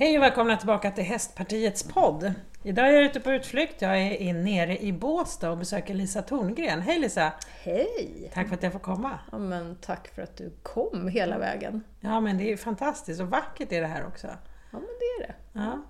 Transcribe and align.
Hej 0.00 0.16
och 0.18 0.22
välkomna 0.22 0.56
tillbaka 0.56 0.90
till 0.90 1.04
Hästpartiets 1.04 1.82
podd. 1.82 2.32
Idag 2.62 2.88
är 2.88 2.92
jag 2.92 3.04
ute 3.04 3.20
på 3.20 3.32
utflykt. 3.32 3.82
Jag 3.82 3.98
är 3.98 4.10
in 4.10 4.44
nere 4.44 4.78
i 4.78 4.92
Båstad 4.92 5.50
och 5.50 5.58
besöker 5.58 5.94
Lisa 5.94 6.22
Torngren. 6.22 6.80
Hej 6.80 6.98
Lisa! 6.98 7.32
Hej! 7.62 8.30
Tack 8.34 8.48
för 8.48 8.54
att 8.54 8.62
jag 8.62 8.72
får 8.72 8.78
komma. 8.78 9.18
Ja, 9.32 9.38
men 9.38 9.76
tack 9.76 10.08
för 10.08 10.22
att 10.22 10.36
du 10.36 10.52
kom 10.62 11.08
hela 11.08 11.38
vägen. 11.38 11.84
Ja 12.00 12.20
men 12.20 12.38
det 12.38 12.52
är 12.52 12.56
fantastiskt 12.56 13.20
och 13.20 13.30
vackert 13.30 13.72
är 13.72 13.80
det 13.80 13.86
här 13.86 14.06
också. 14.06 14.26
Ja 14.70 14.78
men 14.78 14.82
det 14.82 15.24
är 15.24 15.26
det. 15.26 15.34
Ja. 15.52 15.82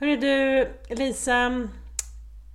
Hörru 0.00 0.16
du 0.16 0.68
Lisa, 0.94 1.68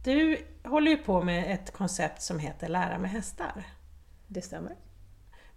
du 0.04 0.38
håller 0.64 0.92
ju 0.92 0.98
på 0.98 1.22
med 1.22 1.54
ett 1.54 1.74
koncept 1.74 2.22
som 2.22 2.40
heter 2.40 2.68
Lära 2.68 2.98
med 2.98 3.12
hästar. 3.12 3.64
Det 4.28 4.42
stämmer. 4.42 4.76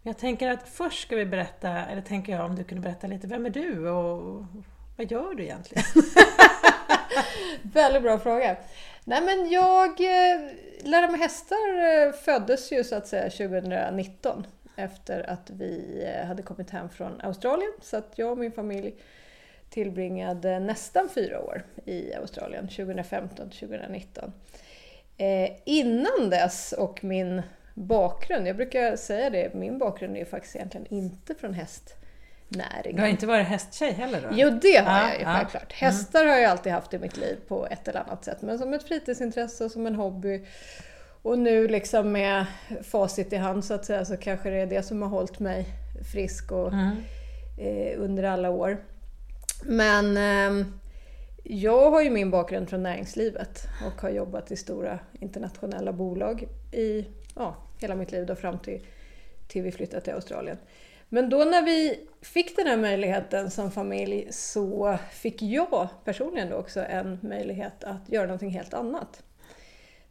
Jag 0.03 0.19
tänker 0.19 0.51
att 0.51 0.69
först 0.69 1.03
ska 1.03 1.17
vi 1.17 1.27
berätta, 1.27 1.69
eller 1.69 2.03
tänker 2.03 2.33
jag 2.33 2.45
om 2.45 2.57
du 2.57 2.65
kunde 2.65 2.83
berätta 2.83 3.07
lite, 3.07 3.27
vem 3.27 3.47
är 3.47 3.51
du 3.51 3.89
och 3.89 4.45
vad 4.97 5.11
gör 5.11 5.35
du 5.35 5.43
egentligen? 5.43 5.85
Väldigt 7.63 8.03
bra 8.03 8.19
fråga. 8.19 8.57
Nej 9.05 9.23
men 9.23 9.51
jag, 9.51 10.01
eh, 10.01 10.51
Lära 10.87 11.11
mig 11.11 11.21
hästar 11.21 12.07
eh, 12.07 12.13
föddes 12.13 12.73
ju 12.73 12.85
så 12.85 12.97
att 12.97 13.07
säga 13.07 13.31
2019 13.31 14.47
efter 14.77 15.31
att 15.31 15.51
vi 15.51 16.05
eh, 16.07 16.27
hade 16.27 16.43
kommit 16.43 16.71
hem 16.71 16.89
från 16.89 17.21
Australien. 17.21 17.73
Så 17.83 17.97
att 17.97 18.13
jag 18.17 18.31
och 18.31 18.39
min 18.39 18.53
familj 18.53 18.95
tillbringade 19.71 20.59
nästan 20.61 21.09
fyra 21.09 21.41
år 21.41 21.63
i 21.85 22.15
Australien, 22.15 22.69
2015 22.69 23.51
2019. 23.51 24.33
Eh, 25.17 25.51
innan 25.65 26.31
dess 26.31 26.73
och 26.73 27.05
min 27.05 27.43
bakgrund, 27.75 28.47
jag 28.49 28.57
brukar 28.57 28.97
säga 28.97 29.31
det, 29.31 29.55
min 29.55 29.79
bakgrund 29.79 30.17
är 30.17 30.21
ju 30.21 30.27
faktiskt 30.27 30.57
egentligen 30.57 30.87
inte 30.95 31.35
från 31.35 31.55
häst 31.55 31.97
hästnäringen. 32.51 32.97
Du 32.97 33.03
har 33.03 33.09
inte 33.09 33.27
varit 33.27 33.47
hästsej 33.47 33.93
heller 33.93 34.21
då? 34.21 34.29
Jo, 34.33 34.51
det 34.63 34.77
har 34.77 34.99
Ja, 35.01 35.09
jag 35.09 35.19
ju 35.19 35.23
ja. 35.25 35.35
självklart. 35.37 35.73
Hästar 35.73 36.25
har 36.27 36.37
jag 36.39 36.51
alltid 36.51 36.73
haft 36.73 36.95
i 36.95 36.99
mitt 36.99 37.17
liv 37.17 37.37
på 37.49 37.67
ett 37.67 37.89
eller 37.89 38.01
annat 38.01 38.25
sätt. 38.25 38.43
Men 38.43 38.59
som 38.59 38.75
ett 38.75 38.83
fritidsintresse 38.89 39.65
och 39.65 39.71
som 39.71 39.87
en 39.87 39.95
hobby. 39.95 40.45
Och 41.23 41.39
nu 41.39 41.69
liksom 41.69 42.13
med 42.13 42.47
facit 42.83 43.33
i 43.33 43.37
hand 43.37 43.65
så 43.65 43.75
att 43.75 43.85
säga 43.85 44.05
så 44.05 44.17
kanske 44.17 44.51
det 44.51 44.57
är 44.57 44.67
det 44.67 44.83
som 44.83 45.03
har 45.03 45.09
hållit 45.09 45.39
mig 45.39 45.67
frisk 46.13 46.53
och, 46.53 46.73
Mm. 46.73 46.97
eh, 47.59 48.01
under 48.01 48.23
alla 48.23 48.51
år. 48.51 48.77
Men 49.65 50.17
ehm, 50.17 50.81
jag 51.45 51.91
har 51.91 52.03
ju 52.03 52.11
min 52.11 52.31
bakgrund 52.31 52.69
från 52.71 52.83
näringslivet 52.83 53.67
och 53.87 54.03
har 54.03 54.11
jobbat 54.11 54.51
i 54.51 54.57
stora 54.57 54.99
internationella 55.21 55.93
bolag 55.93 56.49
i 56.73 57.07
ja, 57.37 57.57
hela 57.81 57.95
mitt 57.95 58.13
liv 58.13 58.27
då 58.27 58.35
fram 58.35 58.59
till, 58.59 58.87
till 59.49 59.63
vi 59.63 59.73
flyttade 59.73 60.01
till 60.03 60.13
Australien. 60.13 60.59
Men 61.15 61.29
då 61.29 61.45
när 61.45 61.63
vi 61.63 62.01
fick 62.23 62.57
den 62.57 62.67
här 62.67 62.77
möjligheten 62.77 63.51
som 63.51 63.71
familj 63.71 64.27
så 64.31 64.99
fick 65.13 65.43
jag 65.43 65.89
personligen 66.05 66.53
också 66.53 66.81
en 66.81 67.19
möjlighet 67.23 67.85
att 67.85 68.09
göra 68.09 68.27
någonting 68.27 68.51
helt 68.51 68.75
annat. 68.75 69.23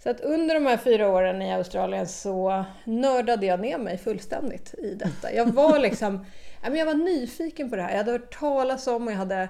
Så 0.03 0.09
att 0.09 0.21
under 0.21 0.55
de 0.55 0.65
här 0.65 0.77
fyra 0.77 1.09
åren 1.09 1.41
i 1.41 1.53
Australien 1.53 2.07
så 2.07 2.65
nördade 2.83 3.45
jag 3.45 3.59
ner 3.59 3.77
mig 3.77 3.97
fullständigt 3.97 4.73
i 4.73 4.93
detta. 4.95 5.33
Jag 5.33 5.45
var 5.45 5.79
liksom, 5.79 6.25
jag 6.63 6.85
var 6.85 6.93
nyfiken 6.93 7.69
på 7.69 7.75
det 7.75 7.81
här. 7.81 7.91
Jag 7.91 7.97
hade 7.97 8.11
hört 8.11 8.39
talas 8.39 8.88
om 8.88 9.07
och 9.07 9.13
jag 9.13 9.17
hade 9.17 9.49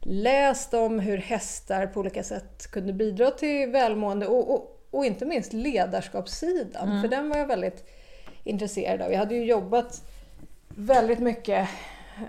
läst 0.00 0.74
om 0.74 0.98
hur 0.98 1.18
hästar 1.18 1.86
på 1.86 2.00
olika 2.00 2.22
sätt 2.22 2.70
kunde 2.70 2.92
bidra 2.92 3.30
till 3.30 3.70
välmående 3.70 4.26
och, 4.26 4.54
och, 4.54 4.86
och 4.90 5.04
inte 5.04 5.26
minst 5.26 5.52
ledarskapssidan. 5.52 7.02
För 7.02 7.08
den 7.08 7.28
var 7.28 7.36
jag 7.36 7.46
väldigt 7.46 7.88
intresserad 8.44 9.02
av. 9.02 9.12
Jag 9.12 9.18
hade 9.18 9.34
ju 9.34 9.44
jobbat 9.44 10.02
väldigt 10.78 11.18
mycket 11.18 11.68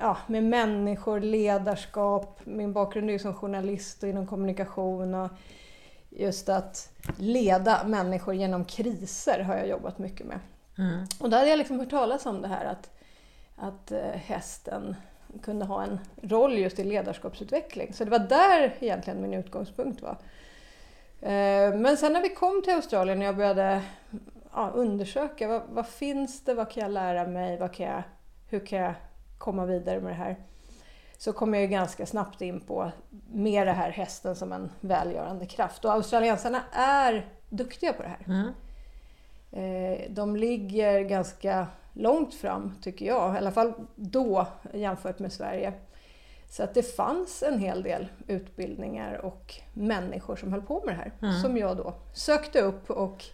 ja, 0.02 0.17
med 0.28 0.44
människor, 0.44 1.19
ledarskap. 1.19 2.39
Min 2.44 2.73
bakgrund 2.73 3.09
är 3.09 3.14
ju 3.14 3.19
som 3.19 3.33
journalist 3.33 4.03
och 4.03 4.09
inom 4.09 4.28
kommunikation. 4.28 5.16
Och 5.16 5.30
just 6.09 6.50
att 6.50 6.89
leda 7.17 7.83
människor 7.83 8.33
genom 8.33 8.66
kriser 8.66 9.39
har 9.39 9.55
jag 9.55 9.67
jobbat 9.67 9.98
mycket 9.98 10.27
med. 10.27 10.39
Mm. 10.77 11.05
Och 11.20 11.30
då 11.30 11.38
hade 11.38 11.49
jag 11.49 11.58
liksom 11.58 11.80
hört 11.80 11.89
talas 11.89 12.26
om 12.26 12.42
det 12.42 12.48
här 12.48 12.65
att, 12.65 12.92
att 13.55 13.92
eh, 13.92 13.99
hästen 13.99 14.95
kunde 15.43 15.65
ha 15.65 15.83
en 15.83 15.99
roll 16.21 16.58
just 16.58 16.80
i 16.80 16.83
ledarskapsutveckling. 16.83 17.93
Så 17.93 18.04
det 18.04 18.11
var 18.11 18.20
där 18.20 18.76
egentligen 18.80 19.21
min 19.21 19.33
utgångspunkt 19.33 20.02
var. 20.02 20.17
Eh, 21.21 21.73
Men 21.76 21.98
sen 21.98 22.14
när 22.14 22.21
vi 22.21 22.30
kom 22.30 22.61
till 22.64 22.73
Australien 22.73 23.20
och 23.20 23.26
jag 23.26 23.38
började 23.38 23.82
ja, 24.54 24.70
undersöka 24.70 25.48
vad, 25.48 25.61
vad 25.70 25.88
finns 25.88 26.43
det, 26.43 26.54
vad 26.54 26.71
kan 26.71 26.83
jag 26.83 26.92
lära 26.92 27.27
mig, 27.27 27.58
vad 27.58 27.73
kan 27.73 27.86
jag, 27.86 28.04
hur 28.49 28.65
kan 28.65 28.80
jag 28.80 28.93
komma 29.37 29.65
vidare 29.65 29.99
med 30.02 30.11
det 30.11 30.15
här? 30.15 30.36
Så 31.17 31.33
kom 31.33 31.54
jag 31.54 31.61
ju 31.61 31.67
ganska 31.67 32.05
snabbt 32.05 32.42
in 32.42 32.60
på 32.60 32.92
mer 33.32 33.65
det 33.65 33.71
här 33.71 33.89
hästen 33.92 34.36
som 34.36 34.52
en 34.52 34.71
välgörande 34.80 35.45
kraft. 35.45 35.86
Och 35.86 35.92
australiensarna 35.93 36.61
är 36.73 37.27
duktiga 37.49 37.93
på 37.93 38.04
det 38.04 38.09
här. 38.09 38.26
Mm. 38.27 38.54
Eh, 39.52 40.09
De 40.11 40.36
ligger 40.36 41.02
ganska 41.02 41.67
långt 41.93 42.33
fram, 42.36 42.76
tycker 42.82 43.05
jag. 43.05 43.36
I 43.36 43.38
alla 43.38 43.52
fall 43.52 43.73
då, 43.95 44.48
jämfört 44.73 45.20
med 45.20 45.33
Sverige. 45.33 45.73
Så 46.49 46.64
att 46.64 46.73
det 46.73 46.83
fanns 46.83 47.43
en 47.43 47.59
hel 47.59 47.83
del 47.83 48.08
utbildningar 48.27 49.14
och 49.14 49.55
människor 49.73 50.36
som 50.36 50.52
höll 50.54 50.61
på 50.61 50.83
med 50.86 50.93
det 50.93 50.98
här. 50.98 51.11
Mm. 51.21 51.42
Som 51.42 51.58
jag 51.58 51.77
då 51.77 51.93
sökte 52.14 52.61
upp 52.61 52.89
och 52.89 53.26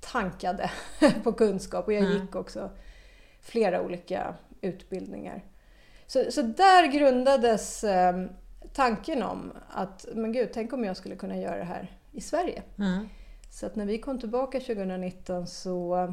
tankade 0.00 0.70
på 1.24 1.32
kunskap. 1.32 1.86
Och 1.86 1.92
jag 1.92 2.04
Mm. 2.04 2.12
gick 2.22 2.36
också 2.36 2.70
flera 3.40 3.82
olika 3.82 4.34
utbildningar. 4.64 5.44
Så, 6.06 6.32
så 6.32 6.42
där 6.42 6.86
grundades 6.86 7.84
eh, 7.84 8.26
tanken 8.72 9.22
om 9.22 9.52
att, 9.68 10.06
men 10.14 10.32
gud, 10.32 10.50
tänk 10.54 10.72
om 10.72 10.84
jag 10.84 10.96
skulle 10.96 11.16
kunna 11.16 11.36
göra 11.36 11.56
det 11.56 11.64
här 11.64 11.98
i 12.12 12.20
Sverige. 12.20 12.62
Mm. 12.78 13.08
Så 13.50 13.66
att 13.66 13.76
när 13.76 13.86
vi 13.86 13.98
kom 13.98 14.20
tillbaka 14.20 14.60
2019 14.60 15.46
så 15.46 16.04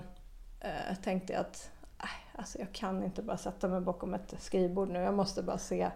eh, 0.59 0.95
tänkte 1.03 1.33
jag 1.33 1.39
att 1.39 1.71
äh, 1.99 2.39
alltså 2.39 2.59
jag 2.59 2.71
kan 2.71 3.03
inte 3.03 3.21
bara 3.21 3.37
sätta 3.37 3.67
mig 3.67 3.81
bakom 3.81 4.13
ett 4.13 4.33
skrivbord 4.39 4.89
nu. 4.89 4.99
Jag 4.99 5.13
måste 5.13 5.43
bara 5.43 5.57
se 5.57 5.91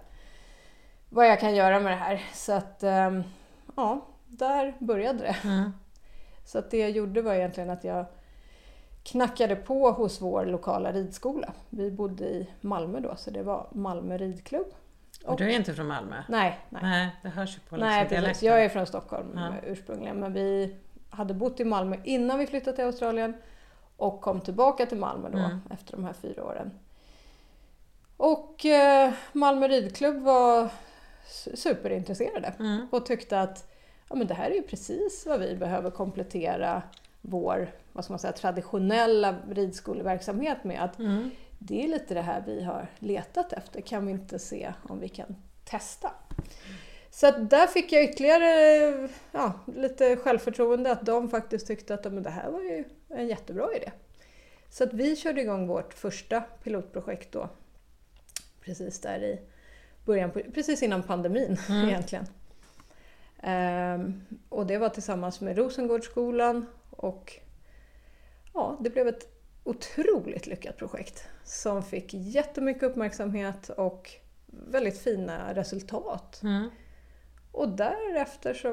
vad 1.10 1.28
jag 1.28 1.40
kan 1.40 1.56
göra 1.56 1.80
med 1.80 1.92
det 1.92 1.96
här. 1.98 2.24
Så 2.34 2.54
att 2.54 2.84
ehm, 2.84 3.24
ja, 3.76 4.06
där 4.28 4.76
började 4.80 5.20
det. 5.20 5.36
Mm. 5.44 5.72
Så 6.46 6.60
att 6.60 6.72
det 6.72 6.78
jag 6.78 6.92
gjorde 6.92 7.22
var 7.22 7.34
egentligen 7.34 7.70
att 7.70 7.84
jag 7.84 8.06
knackade 9.06 9.56
på 9.56 9.92
hos 9.92 10.22
vår 10.22 10.46
lokala 10.46 10.92
ridskola. 10.92 11.54
Vi 11.70 11.92
bodde 11.92 12.26
i 12.26 12.48
Malmö 12.62 13.00
då, 13.00 13.16
så 13.16 13.32
det 13.32 13.44
var 13.44 13.68
Malmö 13.72 14.18
ridklubb. 14.18 14.68
Och 15.26 15.38
du 15.38 15.46
är 15.46 15.56
inte 15.56 15.74
från 15.74 15.88
Malmö? 15.88 16.24
Nej, 16.30 16.60
nej. 16.70 16.82
Nej, 16.84 17.10
det 17.24 17.30
hörs 17.30 17.56
ju 17.56 17.60
på 17.60 17.76
liksom 17.76 17.90
Nej, 17.90 18.08
precis. 18.10 18.44
Jag 18.44 18.64
är 18.66 18.70
från 18.70 18.86
Stockholm 18.88 19.28
Ja. 19.36 19.54
ursprungligen, 19.64 20.20
men 20.20 20.34
vi 20.34 20.76
hade 21.10 21.34
bott 21.34 21.60
i 21.60 21.64
Malmö 21.66 21.96
innan 22.04 22.40
vi 22.40 22.48
flyttade 22.48 22.76
till 22.76 22.86
Australien 22.86 23.34
och 23.98 24.22
kom 24.22 24.42
tillbaka 24.42 24.86
till 24.86 24.98
Malmö 24.98 25.30
då 25.30 25.38
Mm. 25.38 25.60
efter 25.72 25.92
de 25.92 26.06
här 26.06 26.14
fyra 26.14 26.44
åren. 26.44 26.72
Och 28.18 28.66
eh, 28.66 29.14
Malmö 29.34 29.68
ridklubb 29.68 30.24
var 30.24 30.70
su- 31.28 31.56
superintresserade 31.56 32.54
Mm. 32.60 32.88
och 32.92 33.06
tyckte 33.06 33.42
att 33.42 33.72
ja, 34.10 34.16
men 34.16 34.28
det 34.28 34.34
här 34.34 34.50
är 34.52 34.56
ju 34.56 34.62
precis 34.62 35.26
vad 35.28 35.40
vi 35.40 35.56
behöver 35.56 35.92
komplettera 35.92 36.82
vår 37.30 37.72
vad 37.94 38.04
ska 38.04 38.14
man 38.14 38.20
säga, 38.20 38.34
traditionella 38.34 39.36
ridskoleverksamhet 39.52 40.64
med. 40.64 40.84
Att 40.84 41.00
Mm. 41.00 41.30
det 41.60 41.84
är 41.84 41.88
lite 41.88 42.14
det 42.14 42.22
här 42.22 42.44
vi 42.46 42.64
har 42.64 42.88
letat 43.00 43.54
efter. 43.54 43.82
Kan 43.82 44.06
vi 44.06 44.12
inte 44.12 44.40
se 44.40 44.74
om 44.90 45.00
vi 45.00 45.10
kan 45.10 45.36
testa? 45.66 46.12
Så 47.10 47.28
att 47.28 47.50
där 47.50 47.68
fick 47.68 47.92
jag 47.92 48.04
ytterligare 48.04 49.10
ja, 49.32 49.54
lite 49.76 50.16
självförtroende 50.16 50.92
att 50.92 51.06
de 51.06 51.30
faktiskt 51.30 51.68
tyckte 51.68 51.94
att 51.94 52.04
men 52.14 52.24
det 52.24 52.30
här 52.30 52.52
var 52.52 52.62
ju 52.62 52.84
en 53.10 53.28
jättebra 53.28 53.76
idé. 53.76 53.92
Så 54.70 54.84
att 54.84 54.94
vi 54.94 55.16
körde 55.16 55.42
igång 55.42 55.68
vårt 55.68 55.94
första 55.94 56.42
pilotprojekt 56.42 57.32
då. 57.32 57.50
Precis 58.62 59.00
där 59.02 59.24
i 59.24 59.40
början, 60.06 60.32
på, 60.32 60.40
precis 60.54 60.84
innan 60.84 61.04
pandemin 61.04 61.58
Mm. 61.70 61.90
egentligen. 61.90 62.26
Ehm, 63.44 64.22
och 64.50 64.66
det 64.66 64.78
var 64.78 64.90
tillsammans 64.90 65.42
med 65.42 65.58
Rosengårdsskolan 65.58 66.66
och 66.96 67.34
ja, 68.54 68.78
det 68.80 68.90
blev 68.90 69.08
ett 69.08 69.28
otroligt 69.64 70.48
lyckat 70.48 70.78
projekt 70.78 71.28
som 71.44 71.84
fick 71.84 72.14
jättemycket 72.14 72.84
uppmärksamhet 72.84 73.70
och 73.70 74.12
väldigt 74.48 75.00
fina 75.02 75.54
resultat. 75.54 76.40
Mm. 76.44 76.70
Och 77.52 77.70
därefter 77.70 78.54
så... 78.54 78.70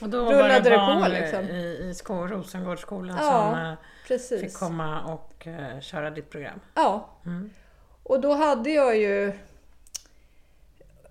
Och 0.00 0.08
då 0.08 0.18
Rullade 0.18 0.42
var 0.42 0.48
det 0.48 0.70
det 0.70 0.70
på, 0.70 0.76
barn 0.76 1.10
liksom. 1.10 1.44
i, 1.44 1.62
i 1.64 1.94
Rosengårdsskolan 2.08 3.16
Ja, 3.20 3.50
som 3.52 3.62
eh, 3.64 3.74
Precis. 4.06 4.40
fick 4.40 4.54
komma 4.54 5.02
och 5.04 5.46
eh, 5.46 5.80
köra 5.80 6.10
ditt 6.10 6.30
program? 6.30 6.60
Ja, 6.74 7.08
Mm. 7.26 7.50
och 8.02 8.20
då 8.20 8.32
hade 8.34 8.70
jag 8.70 8.96
ju... 8.96 9.32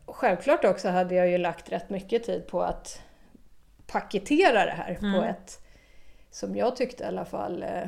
Självklart 0.06 0.66
också 0.66 0.90
hade 0.90 1.16
jag 1.16 1.30
ju 1.30 1.38
lagt 1.38 1.72
rätt 1.72 1.90
mycket 1.90 2.24
tid 2.24 2.48
på 2.48 2.64
att 2.64 3.02
paketera 3.88 4.66
det 4.66 4.72
här 4.72 4.98
Mm. 5.02 5.14
på 5.14 5.28
ett, 5.28 5.62
som 6.32 6.56
jag 6.56 6.76
tyckte 6.76 7.04
i 7.04 7.08
alla 7.08 7.26
fall, 7.26 7.64
eh, 7.64 7.84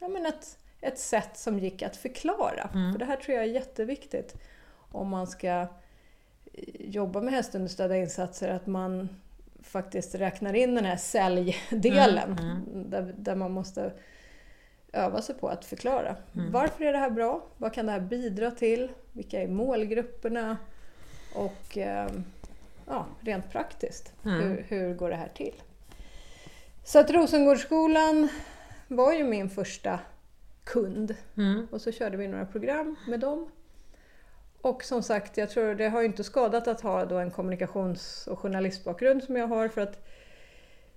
ja, 0.00 0.08
men 0.08 0.26
ett, 0.26 0.58
ett 0.80 0.98
sätt 0.98 1.38
som 1.38 1.58
gick 1.58 1.82
att 1.82 1.96
förklara. 1.96 2.70
Mm. 2.74 2.92
För 2.92 2.98
det 2.98 3.04
här 3.04 3.16
tror 3.16 3.34
jag 3.36 3.44
är 3.44 3.48
jätteviktigt 3.48 4.34
om 4.92 5.08
man 5.08 5.26
ska 5.26 5.66
jobbar 6.78 7.20
med 7.20 7.34
hästunderstödda 7.34 7.96
insatser 7.96 8.48
att 8.48 8.66
man 8.66 9.08
faktiskt 9.62 10.14
räknar 10.14 10.54
in 10.54 10.74
den 10.74 10.84
här 10.84 10.96
säljdelen 10.96 12.38
Mm, 12.38 12.62
mm. 12.72 12.90
Där, 12.90 13.14
där 13.18 13.34
man 13.34 13.52
måste 13.52 13.92
öva 14.92 15.22
sig 15.22 15.34
på 15.34 15.48
att 15.48 15.64
förklara. 15.64 16.16
Mm. 16.34 16.52
Varför 16.52 16.84
är 16.84 16.92
det 16.92 16.98
här 16.98 17.10
bra? 17.10 17.44
Vad 17.56 17.72
kan 17.72 17.86
det 17.86 17.92
här 17.92 18.00
bidra 18.00 18.50
till? 18.50 18.90
Vilka 19.12 19.42
är 19.42 19.48
målgrupperna? 19.48 20.56
Och 21.34 21.78
eh, 21.78 22.08
ja, 22.86 23.06
rent 23.20 23.50
praktiskt, 23.50 24.12
Mm. 24.24 24.40
hur, 24.40 24.64
hur 24.68 24.94
går 24.94 25.10
det 25.10 25.16
här 25.16 25.30
till? 25.34 25.54
Så 26.84 26.98
att 26.98 27.10
Rosengårdsskolan 27.10 28.28
var 28.88 29.12
ju 29.12 29.24
min 29.24 29.50
första 29.50 29.98
kund 30.64 31.14
Mm. 31.36 31.66
och 31.70 31.80
så 31.80 31.92
körde 31.92 32.16
vi 32.16 32.28
några 32.28 32.46
program 32.46 32.96
med 33.08 33.20
dem. 33.20 33.50
Och 34.60 34.84
som 34.84 35.02
sagt, 35.02 35.36
jag 35.36 35.50
tror 35.50 35.74
det 35.74 35.88
har 35.88 36.02
inte 36.02 36.24
skadat 36.24 36.68
att 36.68 36.80
ha 36.80 37.04
då 37.04 37.18
en 37.18 37.30
kommunikations 37.30 38.26
och 38.26 38.38
journalistbakgrund 38.38 39.24
som 39.24 39.36
jag 39.36 39.46
har 39.46 39.68
för 39.68 39.80
att 39.80 40.04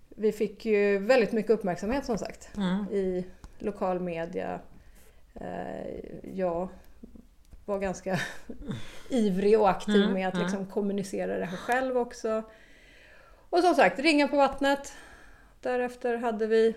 vi 0.09 0.31
fick 0.31 0.65
ju 0.65 0.97
väldigt 0.99 1.31
mycket 1.31 1.51
uppmärksamhet 1.51 2.05
som 2.05 2.17
sagt 2.17 2.49
Mm. 2.57 2.85
i 2.91 3.25
lokal 3.59 3.99
media. 3.99 4.59
Eh, 5.35 5.95
Jag 6.33 6.69
var 7.65 7.79
ganska 7.79 8.19
ivrig 9.09 9.59
och 9.59 9.69
aktiv 9.69 9.95
Mm, 10.01 10.13
med 10.13 10.27
att 10.27 10.33
mm. 10.33 10.45
liksom 10.45 10.65
kommunicera 10.65 11.37
det 11.37 11.45
här 11.45 11.57
själv 11.57 11.97
också. 11.97 12.43
Och 13.49 13.59
som 13.59 13.75
sagt, 13.75 13.99
ringa 13.99 14.27
på 14.27 14.35
vattnet. 14.37 14.93
Därefter 15.71 16.17
hade 16.17 16.47
vi 16.47 16.75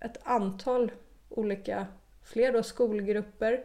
ett 0.00 0.18
antal 0.22 0.92
olika, 1.28 1.86
fler 2.22 2.52
då 2.52 2.62
skolgrupper. 2.62 3.64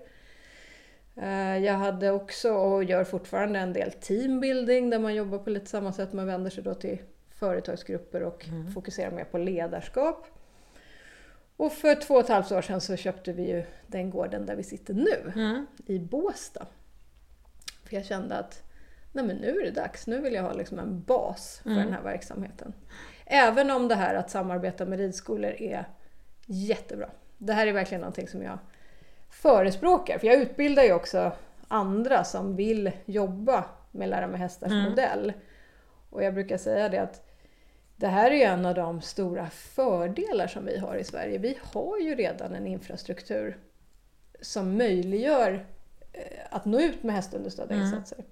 Eh, 1.16 1.58
Jag 1.58 1.74
hade 1.74 2.12
också, 2.12 2.54
och 2.54 2.84
gör 2.84 3.04
fortfarande, 3.04 3.60
en 3.60 3.74
del 3.74 3.92
teambuilding 3.92 4.90
där 4.90 5.00
man 5.00 5.16
jobbar 5.16 5.38
på 5.38 5.50
lite 5.50 5.66
samma 5.66 5.94
sätt. 5.94 6.14
Man 6.14 6.26
vänder 6.28 6.50
sig 6.52 6.64
då 6.64 6.74
till 6.74 6.98
företagsgrupper 7.30 8.24
och 8.24 8.48
Mm. 8.48 8.72
fokuserar 8.72 9.12
mer 9.12 9.24
på 9.24 9.38
ledarskap. 9.38 10.26
Och 11.58 11.72
för 11.74 11.96
två 11.96 12.14
och 12.14 12.20
ett 12.24 12.30
halvt 12.30 12.52
år 12.52 12.62
sedan 12.62 12.82
så 12.82 12.96
köpte 12.96 13.34
vi 13.34 13.50
ju 13.50 13.64
den 13.88 14.10
gården 14.10 14.46
där 14.46 14.56
vi 14.56 14.64
sitter 14.64 14.94
nu, 14.94 15.32
Mm. 15.36 15.66
i 15.86 16.00
Båstad. 16.00 16.66
För 17.84 17.96
jag 17.96 18.06
kände 18.06 18.36
att 18.38 18.64
nej 19.14 19.26
men 19.26 19.36
nu 19.38 19.48
är 19.60 19.64
det 19.66 19.72
dags, 19.72 20.08
nu 20.08 20.22
vill 20.22 20.34
jag 20.34 20.44
ha 20.44 20.54
liksom 20.54 20.80
en 20.80 21.04
bas 21.04 21.60
för 21.64 21.70
Mm. 21.70 21.84
den 21.84 21.94
här 21.94 22.02
verksamheten. 22.02 22.74
Även 23.32 23.72
om 23.72 23.88
det 23.88 23.96
här 23.96 24.16
att 24.16 24.30
samarbeta 24.30 24.86
med 24.86 25.00
ridskolor 25.00 25.52
är 25.52 25.86
jättebra. 26.46 27.10
Det 27.38 27.54
här 27.54 27.68
är 27.68 27.72
verkligen 27.74 28.02
någonting 28.02 28.28
som 28.28 28.44
jag 28.44 28.58
förespråkar. 29.30 30.18
För 30.20 30.28
jag 30.28 30.36
utbildar 30.42 30.84
ju 30.84 30.94
också 30.94 31.32
andra 31.68 32.24
som 32.24 32.56
vill 32.56 32.92
jobba 33.06 33.66
med 33.92 34.10
Lära 34.10 34.28
mig 34.28 34.40
hästars 34.40 34.72
Mm. 34.72 34.84
modell. 34.90 35.34
Och 36.10 36.24
jag 36.24 36.34
brukar 36.34 36.58
säga 36.58 36.90
det 36.90 36.98
att 37.02 37.26
det 37.96 38.08
här 38.08 38.32
är 38.32 38.36
ju 38.36 38.42
en 38.44 38.66
av 38.66 38.76
de 38.76 39.02
stora 39.02 39.50
fördelar 39.50 40.48
som 40.48 40.66
vi 40.66 40.78
har 40.78 40.96
i 40.96 41.04
Sverige. 41.04 41.38
Vi 41.38 41.58
har 41.62 41.98
ju 42.00 42.16
redan 42.16 42.56
en 42.56 42.68
infrastruktur 42.68 43.58
som 44.42 44.78
möjliggör 44.78 45.66
eh, 46.14 46.24
att 46.50 46.66
nå 46.66 46.80
ut 46.80 47.04
med 47.04 47.16
hästunderstödda 47.16 47.74
Mm. 47.74 47.86
insatser. 47.86 48.26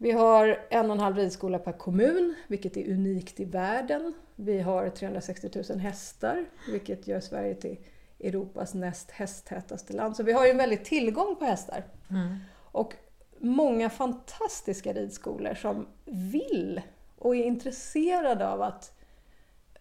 Vi 0.00 0.10
har 0.12 0.66
en 0.70 0.86
och 0.86 0.96
en 0.96 1.00
halv 1.00 1.16
ridskola 1.16 1.58
per 1.58 1.72
kommun, 1.72 2.34
vilket 2.46 2.76
är 2.76 2.92
unikt 2.92 3.40
i 3.40 3.44
världen. 3.44 4.14
Vi 4.36 4.60
har 4.60 4.88
360 4.88 5.50
000 5.68 5.78
hästar, 5.78 6.44
vilket 6.70 7.06
gör 7.06 7.20
Sverige 7.20 7.54
till 7.54 7.78
Europas 8.20 8.74
näst 8.74 9.10
hästtätaste 9.10 9.92
land. 9.92 10.16
Så 10.16 10.22
vi 10.22 10.32
har 10.32 10.44
ju 10.44 10.50
en 10.50 10.56
väldig 10.56 10.84
tillgång 10.84 11.36
på 11.36 11.44
hästar. 11.44 11.84
Mm. 12.10 12.36
Och 12.56 12.94
många 13.38 13.90
fantastiska 13.90 14.92
ridskolor 14.92 15.54
som 15.54 15.86
vill 16.04 16.80
och 17.18 17.36
är 17.36 17.44
intresserade 17.44 18.48
av 18.48 18.62
att 18.62 18.92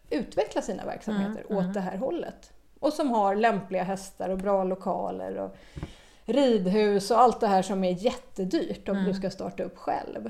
utveckla 0.10 0.62
sina 0.62 0.86
verksamheter 0.86 1.46
Mm, 1.46 1.58
mm. 1.58 1.70
åt 1.70 1.74
det 1.74 1.80
här 1.80 1.98
hållet. 1.98 2.54
Och 2.80 2.94
som 2.94 3.12
har 3.12 3.36
lämpliga 3.36 3.84
hästar 3.84 4.30
och 4.30 4.38
bra 4.38 4.64
lokaler 4.64 5.38
och 5.38 5.58
ridhus 6.28 7.12
och 7.12 7.20
allt 7.20 7.40
det 7.40 7.48
här 7.48 7.62
som 7.62 7.84
är 7.84 7.92
jättedyrt 7.92 8.90
om 8.90 8.96
Mm. 8.98 9.08
du 9.08 9.14
ska 9.18 9.30
starta 9.30 9.64
upp 9.64 9.78
själv. 9.78 10.30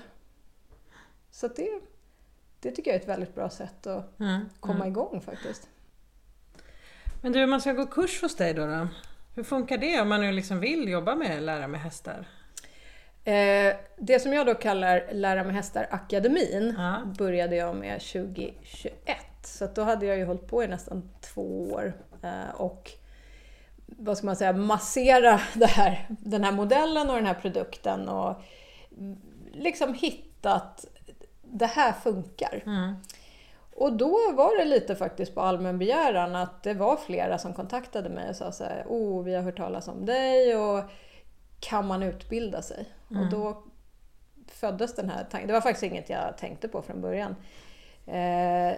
Så 1.32 1.48
det, 1.48 1.70
det 2.60 2.72
tycker 2.72 2.92
jag 2.92 2.96
är 2.96 3.02
ett 3.02 3.08
väldigt 3.10 3.36
bra 3.36 3.50
sätt 3.50 3.88
att 3.88 4.20
Mm. 4.20 4.50
komma 4.60 4.76
Mm. 4.76 4.88
igång 4.88 5.22
faktiskt. 5.22 5.70
Men 7.22 7.32
du, 7.32 7.44
om 7.44 7.50
man 7.50 7.62
ska 7.62 7.74
gå 7.74 7.86
kurs 7.86 8.22
hos 8.22 8.36
dig 8.36 8.54
då, 8.54 8.66
då? 8.66 8.88
Hur 9.36 9.44
funkar 9.44 9.78
det 9.78 10.02
om 10.02 10.10
man 10.10 10.22
nu 10.22 10.32
liksom 10.32 10.60
vill 10.60 10.90
jobba 10.90 11.16
med 11.16 11.44
lära 11.44 11.68
med 11.68 11.82
hästar? 11.82 12.26
Eh, 13.24 13.76
det 13.98 14.20
som 14.20 14.34
jag 14.34 14.46
då 14.46 14.54
kallar 14.56 15.08
Lära 15.12 15.44
mig 15.44 15.54
hästar 15.56 15.88
akademin 15.92 16.76
Ja. 16.78 17.02
började 17.18 17.56
jag 17.56 17.76
med 17.76 18.02
2021. 18.02 19.18
Så 19.44 19.68
då 19.76 19.82
hade 19.84 20.06
jag 20.06 20.18
ju 20.18 20.26
hållit 20.26 20.48
på 20.48 20.64
i 20.64 20.68
nästan 20.68 21.10
två 21.22 21.72
år 21.72 21.94
eh, 22.24 22.50
och 22.56 22.92
vad 23.88 24.18
ska 24.18 24.26
man 24.26 24.36
säga, 24.36 24.54
massera 24.54 25.40
här, 25.68 26.08
den 26.10 26.44
här 26.44 26.52
modellen 26.52 27.10
och 27.10 27.16
den 27.16 27.26
här 27.26 27.34
produkten 27.34 28.10
och 28.10 28.42
liksom 29.54 29.94
hittat 29.94 30.86
det 31.44 31.66
här 31.66 31.92
funkar. 31.92 32.64
Mm. 32.66 32.96
Och 33.76 33.94
då 33.94 34.32
var 34.34 34.58
det 34.58 34.66
lite 34.66 34.96
faktiskt 34.96 35.36
på 35.36 35.42
allmän 35.42 35.80
begäran 35.80 36.36
att 36.36 36.64
det 36.64 36.74
var 36.74 36.98
flera 36.98 37.38
som 37.38 37.54
kontaktade 37.54 38.10
mig 38.10 38.30
och 38.30 38.36
sa 38.36 38.52
så 38.52 38.64
här, 38.64 38.86
oh 38.88 39.24
vi 39.24 39.36
har 39.36 39.42
hört 39.42 39.58
talas 39.58 39.88
om 39.88 40.06
dig 40.06 40.56
och 40.56 40.84
kan 41.60 41.88
man 41.88 42.04
utbilda 42.04 42.62
sig? 42.62 42.86
Mm. 43.12 43.24
Och 43.24 43.30
då 43.30 43.64
föddes 44.48 44.96
den 44.96 45.10
här 45.10 45.28
tanken. 45.32 45.48
Det 45.48 45.54
var 45.54 45.62
faktiskt 45.62 45.84
inget 45.84 46.10
jag 46.10 46.38
tänkte 46.38 46.68
på 46.68 46.82
från 46.82 47.02
början. 47.02 47.36
Eh, 48.06 48.78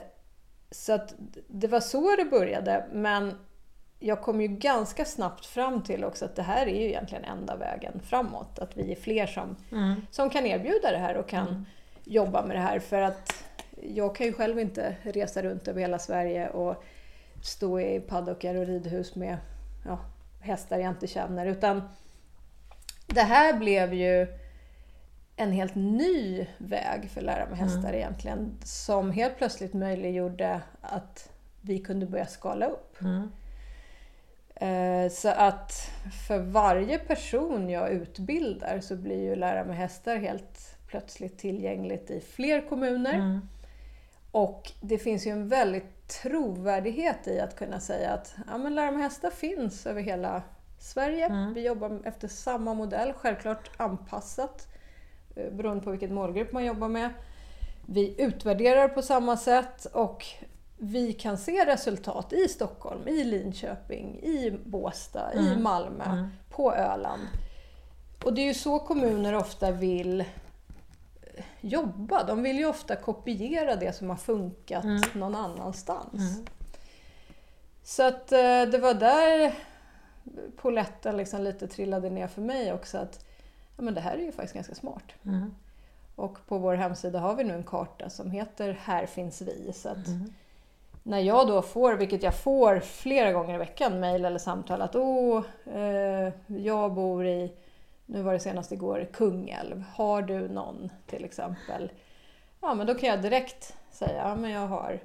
så 0.72 1.00
det 1.48 1.68
var 1.68 1.80
så 1.80 2.16
det 2.16 2.26
började 2.26 2.86
men 2.92 3.34
jag 4.00 4.22
kom 4.22 4.42
ju 4.42 4.48
ganska 4.48 5.06
snabbt 5.06 5.46
fram 5.46 5.84
till 5.84 6.04
också 6.04 6.26
att 6.26 6.36
det 6.36 6.44
här 6.44 6.66
är 6.68 6.80
ju 6.80 6.88
egentligen 6.88 7.24
enda 7.26 7.56
vägen 7.56 8.00
framåt. 8.04 8.60
Att 8.60 8.78
vi 8.78 8.92
är 8.92 8.96
fler 8.96 9.28
som, 9.28 9.56
Mm. 9.72 10.02
som 10.12 10.30
kan 10.30 10.46
erbjuda 10.46 10.92
det 10.92 10.98
här 10.98 11.18
och 11.18 11.30
kan 11.30 11.48
Mm. 11.48 11.66
jobba 12.04 12.46
med 12.46 12.56
det 12.56 12.62
här. 12.62 12.80
För 12.80 13.02
att 13.02 13.34
jag 13.82 14.16
kan 14.16 14.26
ju 14.28 14.34
själv 14.34 14.60
inte 14.60 14.96
resa 15.04 15.42
runt 15.44 15.68
över 15.68 15.82
hela 15.82 16.00
Sverige 16.00 16.50
och 16.50 16.84
stå 17.44 17.80
i 17.80 18.00
paddockar 18.00 18.56
och 18.56 18.66
ridhus 18.68 19.16
med 19.16 19.38
ja, 19.86 20.00
hästar 20.42 20.80
jag 20.80 20.90
inte 20.90 21.08
känner. 21.08 21.46
Utan 21.46 21.90
det 23.08 23.22
här 23.22 23.54
blev 23.54 23.94
ju 23.94 24.28
en 25.36 25.52
helt 25.52 25.76
ny 25.76 26.48
väg 26.58 27.10
för 27.14 27.22
lära 27.22 27.46
mig 27.50 27.60
hästar 27.60 27.94
egentligen. 27.94 28.58
Som 28.64 29.12
helt 29.12 29.38
plötsligt 29.38 29.74
möjliggjorde 29.74 30.62
att 30.82 31.30
vi 31.62 31.80
kunde 31.80 32.06
börja 32.06 32.26
skala 32.26 32.66
upp. 32.66 33.02
Mm. 33.02 33.32
Eh, 34.60 35.12
Så 35.12 35.30
att 35.30 35.92
för 36.28 36.40
varje 36.40 37.00
person 37.00 37.70
jag 37.70 37.92
utbildar 37.92 38.80
så 38.80 38.96
blir 38.96 39.24
ju 39.24 39.36
Lära 39.36 39.64
mig 39.64 39.76
hästar 39.76 40.16
helt 40.16 40.76
plötsligt 40.88 41.38
tillgängligt 41.38 42.12
i 42.12 42.22
fler 42.22 42.70
kommuner. 42.70 43.14
Mm. 43.14 43.40
Och 44.32 44.72
det 44.82 44.98
finns 44.98 45.28
ju 45.28 45.32
en 45.32 45.48
väldigt 45.48 46.08
trovärdighet 46.08 47.28
i 47.28 47.40
att 47.40 47.56
kunna 47.56 47.80
säga 47.80 48.12
att 48.12 48.36
ja, 48.48 48.58
men 48.58 48.76
Lära 48.76 48.92
mig 48.92 49.02
hästar 49.02 49.30
finns 49.30 49.86
över 49.86 50.02
hela 50.02 50.44
Sverige. 50.80 51.26
Mm. 51.26 51.54
Vi 51.54 51.66
jobbar 51.66 52.02
efter 52.06 52.28
samma 52.28 52.74
modell, 52.74 53.14
självklart 53.14 53.70
anpassat 53.78 54.68
eh, 55.36 55.52
beroende 55.52 55.84
på 55.84 55.92
vilken 55.92 56.14
målgrupp 56.14 56.52
man 56.52 56.66
jobbar 56.66 56.88
med. 56.88 57.10
Vi 57.86 58.22
utvärderar 58.22 58.88
på 58.88 59.02
samma 59.02 59.38
sätt 59.38 59.86
och 59.86 60.26
vi 60.80 61.14
kan 61.14 61.38
se 61.38 61.66
resultat 61.66 62.34
i 62.34 62.48
Stockholm, 62.48 63.08
i 63.08 63.24
Linköping, 63.24 64.20
i 64.20 64.52
Båstad, 64.66 65.34
i 65.34 65.38
Mm. 65.48 65.64
Malmö, 65.64 66.04
Mm. 66.06 66.28
på 66.50 66.74
Öland. 66.74 67.22
Och 68.24 68.34
det 68.34 68.42
är 68.42 68.46
ju 68.46 68.54
så 68.54 68.80
kommuner 68.80 69.34
ofta 69.36 69.72
vill 69.72 70.22
eh, 70.22 70.26
jobba. 71.62 72.24
De 72.24 72.44
vill 72.44 72.58
ju 72.58 72.66
ofta 72.66 72.96
kopiera 72.96 73.76
det 73.76 73.94
som 73.94 74.10
har 74.10 74.18
funkat 74.18 74.84
Mm. 74.84 75.02
någon 75.14 75.36
annanstans. 75.36 76.14
Mm. 76.14 76.46
Så 77.84 78.04
att 78.08 78.32
eh, 78.32 78.62
det 78.72 78.78
var 78.82 78.94
där 78.94 79.54
poletten 80.58 81.18
liksom 81.18 81.42
lite 81.44 81.68
trillade 81.68 82.10
ner 82.10 82.28
för 82.28 82.42
mig 82.42 82.74
också. 82.74 82.98
att 82.98 83.26
ja, 83.78 83.84
men 83.84 83.94
Det 83.94 84.02
här 84.02 84.14
är 84.18 84.22
ju 84.22 84.32
faktiskt 84.32 84.54
ganska 84.54 84.76
smart. 84.76 85.04
Mm. 85.26 85.54
Och 86.16 86.38
på 86.48 86.58
vår 86.58 86.74
hemsida 86.76 87.20
har 87.20 87.36
vi 87.36 87.44
nu 87.44 87.54
en 87.54 87.64
karta 87.64 88.10
som 88.10 88.32
heter 88.32 88.78
Här 88.84 89.06
finns 89.06 89.42
vi. 89.42 89.72
Så 89.74 89.90
att 89.90 90.08
Mm. 90.08 90.34
När 91.10 91.20
jag 91.20 91.48
då 91.48 91.62
får, 91.62 91.94
vilket 91.94 92.24
jag 92.24 92.36
får 92.36 92.80
flera 92.80 93.32
gånger 93.32 93.56
i 93.56 93.58
veckan, 93.58 94.00
mejl 94.00 94.26
eller 94.26 94.40
samtal 94.40 94.82
att 94.82 94.96
åh, 94.96 95.44
eh, 95.74 96.34
jag 96.48 96.94
bor 96.94 97.26
i, 97.26 97.52
nu 98.06 98.22
var 98.22 98.34
det 98.34 98.40
senast 98.40 98.72
igår, 98.72 99.08
Kungälv. 99.14 99.84
Har 99.96 100.22
du 100.22 100.50
någon 100.50 100.90
till 101.08 101.26
exempel? 101.26 101.92
Ja, 102.62 102.74
men 102.74 102.88
då 102.88 102.96
kan 102.96 103.10
jag 103.10 103.22
direkt 103.22 103.76
säga, 103.92 104.18
ja 104.28 104.36
men 104.36 104.52
jag 104.52 104.68
har 104.68 105.00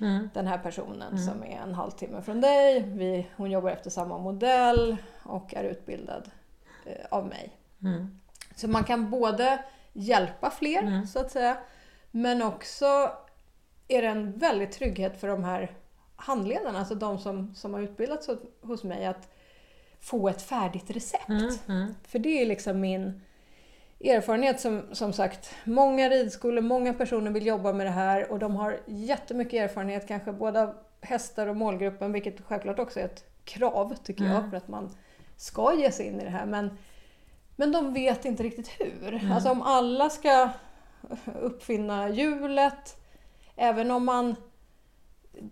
Mm. 0.00 0.30
den 0.34 0.46
här 0.46 0.58
personen 0.58 1.08
Mm. 1.12 1.18
som 1.18 1.42
är 1.42 1.58
en 1.62 1.74
halvtimme 1.74 2.22
från 2.22 2.40
dig. 2.40 2.80
Vi, 2.80 3.26
hon 3.36 3.50
jobbar 3.50 3.70
efter 3.70 3.90
samma 3.90 4.18
modell 4.18 4.96
och 5.24 5.54
är 5.54 5.64
utbildad 5.64 6.30
eh, 6.86 7.06
av 7.10 7.26
mig. 7.26 7.50
Mm. 7.82 8.20
Så 8.56 8.68
man 8.68 8.84
kan 8.84 9.10
både 9.10 9.58
hjälpa 9.92 10.50
fler 10.50 10.82
Mm. 10.82 11.06
så 11.06 11.18
att 11.20 11.30
säga. 11.30 11.56
Men 12.10 12.42
också 12.42 13.10
är 13.88 14.02
det 14.02 14.08
en 14.08 14.32
väldig 14.38 14.72
trygghet 14.72 15.20
för 15.20 15.28
de 15.28 15.44
här 15.44 15.72
handledarna, 16.16 16.78
alltså 16.78 16.94
de 16.94 17.18
som, 17.18 17.54
som 17.54 17.74
har 17.74 17.80
utbildats 17.80 18.30
hos- 18.60 18.84
mig, 18.84 19.06
att 19.06 19.28
få 20.00 20.28
ett 20.28 20.42
färdigt 20.42 20.90
recept. 20.90 21.28
Mm, 21.28 21.50
mm. 21.68 21.94
För 22.04 22.18
det 22.18 22.42
är 22.42 22.46
liksom 22.46 22.80
min 22.80 23.20
erfarenhet 24.04 24.60
som, 24.60 24.82
som 24.92 25.12
sagt, 25.12 25.54
många 25.64 26.08
ridskolor, 26.08 26.62
många 26.62 26.94
personer 26.94 27.30
vill 27.30 27.46
jobba 27.46 27.72
med 27.72 27.86
det 27.86 27.90
här 27.90 28.32
och 28.32 28.38
de 28.38 28.56
har 28.56 28.80
jättemycket 28.86 29.54
erfarenhet, 29.70 30.08
kanske 30.08 30.32
både 30.32 30.62
av 30.62 30.74
hästar 31.00 31.46
och 31.46 31.56
målgruppen, 31.56 32.12
vilket 32.12 32.40
självklart 32.40 32.78
också 32.78 33.00
är 33.00 33.04
ett 33.04 33.24
krav 33.44 33.94
tycker 34.04 34.24
jag 34.24 34.36
Mm. 34.36 34.50
för 34.50 34.56
att 34.56 34.68
man 34.68 34.90
ska 35.36 35.74
ge 35.74 35.90
sig 35.92 36.06
in 36.06 36.20
i 36.20 36.24
det 36.24 36.30
här. 36.30 36.46
Men, 36.46 36.78
men 37.56 37.72
de 37.72 37.94
vet 37.94 38.24
inte 38.24 38.42
riktigt 38.42 38.68
hur. 38.78 39.14
Mm. 39.14 39.32
Alltså 39.32 39.50
om 39.50 39.62
alla 39.62 40.10
ska 40.10 40.50
uppfinna 41.40 42.08
hjulet, 42.08 42.96
även 43.58 43.90
om 43.90 44.04
man... 44.04 44.36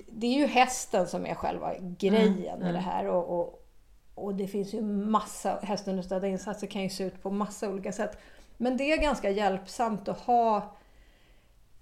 Det 0.06 0.26
är 0.26 0.38
ju 0.38 0.46
hästen 0.46 1.06
som 1.06 1.26
är 1.26 1.34
själva 1.34 1.74
grejen 1.78 2.54
Mm, 2.54 2.68
i 2.68 2.72
det 2.72 2.78
här 2.78 3.06
och, 3.06 3.40
och, 3.40 3.66
och 4.14 4.34
det 4.34 4.48
finns 4.48 4.74
ju 4.74 4.82
massa 4.82 5.58
hästunderstödda 5.62 6.26
insatser 6.26 6.66
kan 6.66 6.82
ju 6.82 6.88
se 6.88 7.04
ut 7.04 7.22
på 7.22 7.30
massa 7.30 7.68
olika 7.68 7.92
sätt. 7.92 8.18
Men 8.56 8.76
det 8.76 8.92
är 8.92 8.96
ganska 8.96 9.30
hjälpsamt 9.30 10.08
att 10.08 10.20
ha 10.20 10.76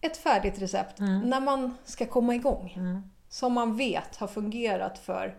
ett 0.00 0.16
färdigt 0.16 0.58
recept 0.58 0.98
när 0.98 1.40
man 1.40 1.76
ska 1.84 2.06
komma 2.06 2.34
igång. 2.34 2.74
Mm. 2.76 3.02
Som 3.28 3.52
man 3.52 3.76
vet 3.76 4.16
har 4.16 4.26
fungerat 4.26 4.98
för 4.98 5.34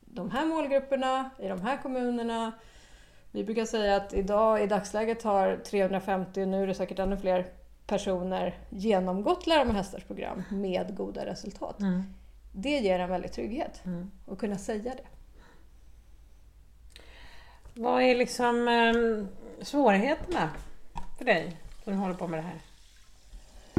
de 0.00 0.30
här 0.30 0.46
målgrupperna 0.46 1.30
i 1.38 1.48
de 1.48 1.60
här 1.60 1.76
kommunerna. 1.76 2.52
Vi 3.30 3.44
brukar 3.44 3.64
säga 3.64 3.96
att 3.96 4.14
idag 4.14 4.62
i 4.62 4.66
dagsläget 4.66 5.22
har 5.22 5.56
350, 5.56 6.42
och 6.42 6.48
nu 6.48 6.62
är 6.62 6.66
det 6.66 6.74
säkert 6.74 6.98
ännu 6.98 7.16
fler 7.16 7.46
personer 7.86 8.58
genomgått 8.70 9.46
Lära 9.46 9.64
mig 9.64 9.76
hästars 9.76 10.04
program 10.04 10.42
med 10.50 10.96
goda 10.96 11.26
resultat. 11.26 11.80
Mm. 11.80 12.02
Det 12.52 12.78
ger 12.78 12.98
en 12.98 13.10
väldig 13.10 13.32
trygghet 13.32 13.80
Mm. 13.84 14.10
att 14.30 14.38
kunna 14.38 14.58
säga 14.58 14.94
det. 14.94 15.04
Vad 17.74 18.02
är 18.02 18.14
liksom 18.14 18.68
ehm, 18.68 19.28
svårigheterna 19.62 20.50
för 21.18 21.24
dig 21.24 21.56
när 21.84 21.92
du 21.92 21.98
håller 21.98 22.14
på 22.14 22.26
med 22.26 22.38
det 22.38 22.42
här? 22.42 22.60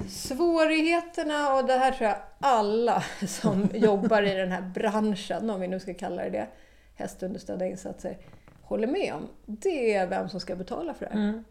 Svårigheterna, 0.09 1.55
och 1.55 1.65
det 1.65 1.74
här 1.77 1.91
tror 1.91 2.09
jag 2.09 2.17
alla 2.39 3.03
som 3.27 3.69
jobbar 3.74 4.24
i 4.24 4.33
den 4.33 4.51
här 4.51 4.62
branschen, 4.62 5.50
om 5.50 5.62
vi 5.62 5.67
nu 5.67 5.79
ska 5.79 5.93
kalla 5.93 6.24
det 6.24 6.29
det, 6.29 6.47
hästunderstödda 6.95 7.65
insatser, 7.65 8.17
håller 8.62 8.88
med 8.88 9.13
om. 9.13 9.27
Det 9.45 9.95
är 9.95 10.07
vem 10.07 10.29
som 10.29 10.39
ska 10.39 10.55
betala 10.55 10.93
för 10.93 11.05
det 11.05 11.12
här. 11.13 11.19
Mm. 11.29 11.43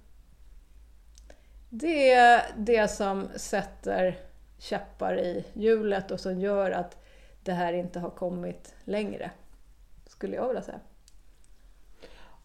Det 1.76 2.10
är 2.10 2.42
det 2.56 2.88
som 2.88 3.28
sätter 3.36 4.18
käppar 4.58 5.18
i 5.18 5.44
hjulet 5.52 6.10
och 6.10 6.20
som 6.20 6.40
gör 6.40 6.70
att 6.70 7.04
det 7.42 7.52
här 7.52 7.72
inte 7.72 8.00
har 8.00 8.10
kommit 8.10 8.74
längre. 8.84 9.30
Skulle 10.06 10.36
jag 10.36 10.46
vilja 10.46 10.62
säga. 10.62 10.80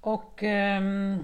Och 0.01 0.43
ehm, 0.43 1.23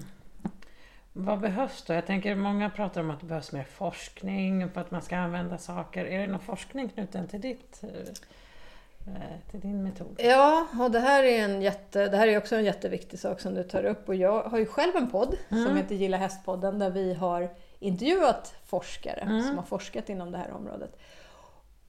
vad 1.13 1.39
behövs 1.39 1.83
då? 1.83 1.93
Jag 1.93 2.05
tänker 2.05 2.35
många 2.35 2.69
pratar 2.69 3.01
om 3.01 3.11
att 3.11 3.19
det 3.19 3.25
behövs 3.25 3.51
mer 3.51 3.63
forskning 3.63 4.69
för 4.69 4.81
att 4.81 4.91
man 4.91 5.01
ska 5.01 5.17
använda 5.17 5.57
saker. 5.57 6.05
Är 6.05 6.19
det 6.19 6.27
någon 6.27 6.39
forskning 6.39 6.89
knuten 6.89 7.27
till 7.27 7.41
ditt 7.41 7.83
eh, 7.83 9.49
till 9.51 9.59
din 9.59 9.83
metod? 9.83 10.15
Ja, 10.17 10.67
och 10.79 10.91
det 10.91 10.99
här 10.99 11.23
är, 11.23 11.43
en 11.43 11.61
jätte, 11.61 12.07
det 12.07 12.17
här 12.17 12.27
är 12.27 12.37
också 12.37 12.55
en 12.55 12.65
jätteviktig 12.65 13.19
sak 13.19 13.39
som 13.39 13.53
du 13.53 13.63
tar 13.63 13.83
upp. 13.83 14.07
Och 14.07 14.15
jag 14.15 14.43
har 14.43 14.57
ju 14.57 14.65
själv 14.65 14.95
en 14.95 15.11
podd 15.11 15.37
som 15.49 15.77
heter 15.77 15.95
Gilla 15.95 16.17
hästpodden 16.17 16.79
där 16.79 16.89
vi 16.89 17.13
har 17.13 17.49
intervjuat 17.85 18.53
forskare 18.65 19.43
som 19.47 19.57
har 19.57 19.65
forskat 19.65 20.09
inom 20.09 20.31
det 20.31 20.37
här 20.37 20.51
området. 20.51 20.97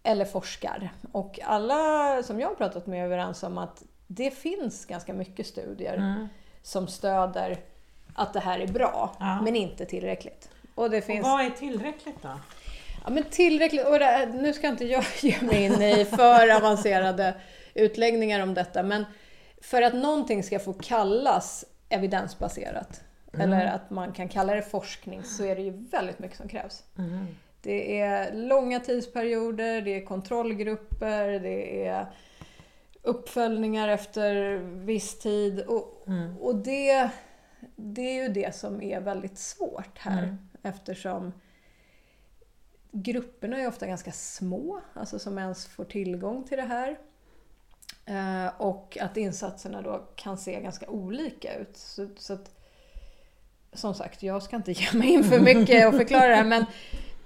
Eller 0.02 0.24
forskar. 0.24 0.90
Och 1.12 1.38
alla 1.44 2.22
som 2.22 2.40
jag 2.40 2.48
har 2.48 2.54
pratat 2.54 2.86
med 2.86 3.00
är 3.00 3.04
överens 3.04 3.42
om 3.42 3.58
att 3.58 3.82
det 4.06 4.30
finns 4.30 4.84
ganska 4.84 5.12
mycket 5.14 5.46
studier 5.46 5.94
Mm. 5.96 6.28
som 6.62 6.88
stöder 6.88 7.58
att 8.14 8.32
det 8.32 8.40
här 8.40 8.58
är 8.60 8.66
bra, 8.66 9.16
Ja. 9.20 9.42
men 9.42 9.56
inte 9.56 9.84
tillräckligt. 9.86 10.48
Och 10.74 10.90
det 10.90 10.98
Och 10.98 11.04
finns 11.04 11.24
vad 11.24 11.44
är 11.44 11.50
tillräckligt 11.50 12.22
då? 12.22 12.28
Ja, 13.04 13.10
men 13.10 13.22
tillräckligt. 13.24 13.86
Och 13.86 13.98
det, 13.98 14.26
nu 14.34 14.52
ska 14.52 14.68
inte 14.68 14.84
jag 14.84 15.04
ge 15.22 15.40
mig 15.42 15.64
in 15.64 15.82
i 15.82 16.04
för 16.04 16.56
avancerade 16.56 17.34
utläggningar 17.74 18.40
om 18.40 18.54
detta, 18.54 18.82
men 18.82 19.04
för 19.62 19.82
att 19.82 19.94
någonting 19.94 20.42
ska 20.42 20.58
få 20.58 20.72
kallas 20.72 21.64
evidensbaserat, 21.88 23.00
eller 23.40 23.66
att 23.66 23.90
man 23.90 24.12
kan 24.12 24.28
kalla 24.28 24.54
det 24.54 24.62
forskning, 24.62 25.24
så 25.24 25.44
är 25.44 25.56
det 25.56 25.62
ju 25.62 25.70
väldigt 25.70 26.18
mycket 26.18 26.36
som 26.36 26.48
krävs. 26.48 26.84
Mm. 26.98 27.26
Det 27.62 28.00
är 28.00 28.32
långa 28.34 28.80
tidsperioder, 28.80 29.80
det 29.82 29.90
är 29.90 30.04
kontrollgrupper, 30.06 31.28
det 31.40 31.86
är 31.86 32.06
uppföljningar 33.02 33.88
efter 33.88 34.56
viss 34.84 35.18
tid. 35.18 35.60
Och, 35.60 35.92
Mm. 36.06 36.38
och 36.38 36.54
det, 36.56 37.10
det 37.76 38.00
är 38.02 38.22
ju 38.22 38.28
det 38.28 38.54
som 38.54 38.82
är 38.82 39.00
väldigt 39.00 39.38
svårt 39.38 39.98
här 39.98 40.22
Mm. 40.22 40.36
eftersom 40.62 41.32
grupperna 42.92 43.58
är 43.58 43.68
ofta 43.68 43.86
ganska 43.86 44.12
små, 44.12 44.80
alltså 44.94 45.18
som 45.18 45.38
ens 45.38 45.66
får 45.66 45.84
tillgång 45.84 46.44
till 46.44 46.56
det 46.56 46.62
här. 46.64 46.98
Eh, 48.06 48.60
och 48.60 48.98
att 49.00 49.16
insatserna 49.16 49.82
då 49.82 50.04
kan 50.16 50.38
se 50.38 50.60
ganska 50.60 50.88
olika 50.88 51.54
ut. 51.54 51.76
Så, 51.76 52.08
så 52.16 52.32
att, 52.32 52.50
som 53.76 53.94
sagt, 53.94 54.22
jag 54.22 54.42
ska 54.42 54.56
inte 54.56 54.72
ge 54.82 54.98
mig 54.98 55.08
in 55.08 55.24
för 55.24 55.40
mycket 55.40 55.88
och 55.88 55.94
förklara 55.94 56.28
det 56.28 56.34
här 56.34 56.44
men 56.44 56.64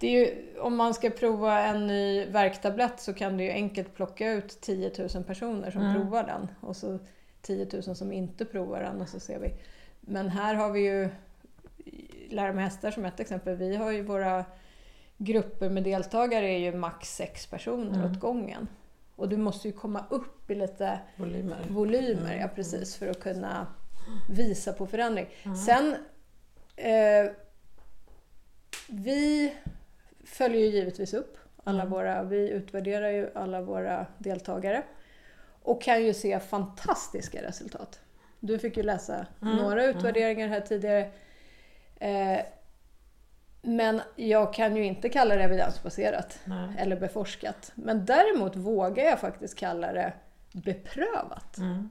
det 0.00 0.06
är 0.06 0.10
ju, 0.20 0.58
om 0.60 0.76
man 0.76 0.94
ska 0.94 1.10
prova 1.10 1.60
en 1.60 1.86
ny 1.86 2.24
värktablett 2.26 3.00
så 3.00 3.12
kan 3.14 3.36
du 3.36 3.44
ju 3.44 3.50
enkelt 3.50 3.94
plocka 3.94 4.30
ut 4.32 4.60
10 4.60 4.92
000 5.14 5.24
personer 5.24 5.70
som 5.70 5.80
Mm. 5.82 5.94
provar 5.94 6.24
den 6.24 6.48
och 6.60 6.76
så 6.76 6.98
10 7.42 7.66
000 7.86 7.96
som 7.96 8.12
inte 8.12 8.44
provar 8.44 8.80
den 8.80 9.00
och 9.00 9.08
så 9.08 9.20
ser 9.20 9.38
vi. 9.38 9.52
Men 10.00 10.28
här 10.28 10.54
har 10.54 10.70
vi 10.70 10.80
ju 10.80 11.08
Lära 12.32 12.52
mig 12.52 12.64
hästar 12.64 12.90
som 12.90 13.04
ett 13.04 13.20
exempel. 13.20 13.56
Vi 13.56 13.76
har 13.76 13.90
ju 13.90 14.02
våra 14.02 14.44
grupper 15.16 15.70
med 15.70 15.82
deltagare 15.82 16.46
är 16.50 16.58
ju 16.58 16.72
max 16.72 17.16
sex 17.16 17.46
personer 17.46 17.94
Mm. 17.98 18.10
åt 18.12 18.20
gången. 18.20 18.68
Och 19.16 19.28
du 19.28 19.36
måste 19.36 19.68
ju 19.68 19.72
komma 19.72 20.04
upp 20.10 20.50
i 20.50 20.54
lite 20.54 20.98
Volymer? 21.16 21.56
volymer, 21.68 22.30
Mm. 22.32 22.40
ja 22.40 22.48
precis, 22.54 22.96
för 22.96 23.08
att 23.08 23.20
kunna 23.20 23.66
visa 24.30 24.72
på 24.72 24.86
förändring. 24.86 25.26
Mm. 25.42 25.56
Sen, 25.56 25.96
eh, 26.80 27.30
vi 28.88 29.54
följer 30.24 30.60
ju 30.60 30.66
givetvis 30.66 31.14
upp 31.14 31.36
alla 31.64 31.82
Mm. 31.82 31.92
våra, 31.92 32.22
vi 32.22 32.48
utvärderar 32.50 33.08
ju 33.10 33.30
alla 33.34 33.60
våra 33.60 34.06
deltagare 34.18 34.82
och 35.62 35.82
kan 35.82 36.04
ju 36.04 36.14
se 36.14 36.40
fantastiska 36.40 37.42
resultat. 37.42 38.00
Du 38.40 38.58
fick 38.58 38.76
ju 38.76 38.82
läsa 38.82 39.26
Mm, 39.42 39.56
några 39.56 39.84
utvärderingar 39.84 40.48
här 40.48 40.60
tidigare. 40.60 41.10
Eh, 42.00 42.40
men 43.62 44.00
jag 44.16 44.54
kan 44.54 44.76
ju 44.76 44.84
inte 44.84 45.08
kalla 45.08 45.36
det 45.36 45.42
evidensbaserat 45.42 46.38
Nej. 46.44 46.68
eller 46.78 46.96
beforskat. 46.96 47.72
Men 47.74 48.04
däremot 48.04 48.56
vågar 48.56 49.04
jag 49.04 49.20
faktiskt 49.20 49.58
kalla 49.58 49.92
det 49.92 50.12
beprövat. 50.52 51.58
Mm. 51.58 51.88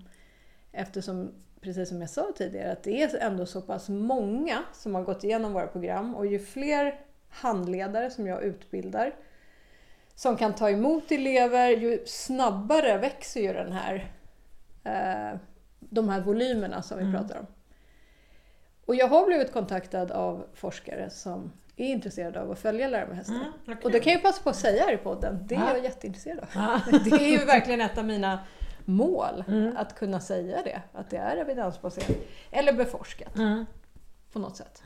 Eftersom, 0.72 1.34
precis 1.62 1.90
som 1.90 2.02
jag 2.02 2.10
sa 2.10 2.32
tidigare, 2.38 2.72
att 2.72 2.84
det 2.84 3.02
är 3.04 3.18
ändå 3.18 3.46
så 3.46 3.62
pass 3.62 3.90
många 3.90 4.64
som 4.74 4.96
har 4.96 5.04
gått 5.04 5.24
igenom 5.24 5.54
våra 5.54 5.68
program 5.68 6.16
och 6.16 6.26
ju 6.26 6.40
fler 6.40 7.00
handledare 7.30 8.10
som 8.10 8.28
jag 8.28 8.44
utbildar 8.44 9.16
som 10.16 10.38
kan 10.38 10.56
ta 10.56 10.70
emot 10.70 11.12
elever, 11.12 11.70
ju 11.70 12.04
snabbare 12.06 12.98
växer 12.98 13.42
ju 13.42 13.54
den 13.54 13.72
här, 13.72 14.12
eh, 14.84 15.40
de 15.80 16.10
här 16.10 16.22
volymerna 16.22 16.82
som 16.82 16.98
vi 16.98 17.04
Mm. 17.04 17.16
pratar 17.16 17.40
om. 17.40 17.46
Och 18.86 18.96
jag 18.96 19.08
har 19.08 19.26
blivit 19.26 19.54
kontaktad 19.54 20.12
av 20.12 20.46
forskare 20.54 21.10
som 21.10 21.52
är 21.76 21.88
intresserade 21.88 22.42
av 22.42 22.52
att 22.52 22.60
följa 22.60 22.88
Lära 22.88 23.08
mig 23.08 23.16
hästar. 23.16 23.36
Mm, 23.36 23.52
vad 23.66 23.86
Och 23.86 23.92
det 23.92 24.00
kan 24.00 24.14
jag 24.14 24.22
passa 24.22 24.44
på 24.44 24.50
att 24.50 24.56
säga 24.56 24.84
här 24.86 24.94
i 24.94 24.98
podden, 24.98 25.46
det 25.48 25.56
är 25.56 25.60
Ja. 25.60 25.74
jag 25.74 25.84
jätteintresserad 25.84 26.40
av. 26.40 26.46
Ja. 26.56 26.82
Det 27.04 27.12
är 27.16 27.40
ju 27.40 27.46
verkligen 27.46 27.82
ett 27.82 27.98
av 27.98 28.06
mina 28.06 28.40
mål, 28.90 29.44
Mm. 29.48 29.78
att 29.78 29.96
kunna 29.96 30.20
säga 30.20 30.62
det. 30.64 30.82
Att 30.94 31.10
det 31.10 31.18
är 31.18 31.38
evidensbaserat. 31.38 32.18
Eller 32.52 32.74
beforskat 32.74 33.36
Mm. 33.36 33.66
på 34.34 34.40
något 34.40 34.58
sätt. 34.58 34.84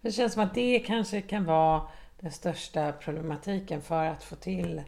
Det 0.00 0.12
känns 0.12 0.32
som 0.32 0.42
att 0.42 0.54
det 0.54 0.78
kanske 0.78 1.20
kan 1.20 1.44
vara 1.44 1.82
den 2.20 2.30
största 2.32 2.92
problematiken 2.92 3.82
för 3.82 4.04
att 4.06 4.22
få 4.24 4.36
till 4.36 4.82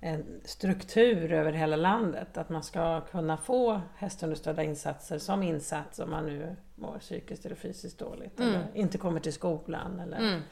en 0.00 0.40
struktur 0.44 1.32
över 1.32 1.52
hela 1.52 1.76
landet. 1.76 2.36
Att 2.36 2.48
man 2.48 2.62
ska 2.62 3.00
kunna 3.00 3.36
få 3.36 3.80
hästunderstödda 3.96 4.62
insatser 4.62 5.18
som 5.18 5.42
insats 5.42 5.98
om 5.98 6.10
man 6.10 6.26
nu 6.26 6.56
mår 6.74 6.98
psykiskt 6.98 7.46
eller 7.46 7.56
fysiskt 7.56 7.98
dåligt. 7.98 8.40
Mm. 8.40 8.54
Eller 8.54 8.66
inte 8.74 8.98
kommer 8.98 9.20
till 9.20 9.32
skolan 9.32 10.00
eller 10.00 10.42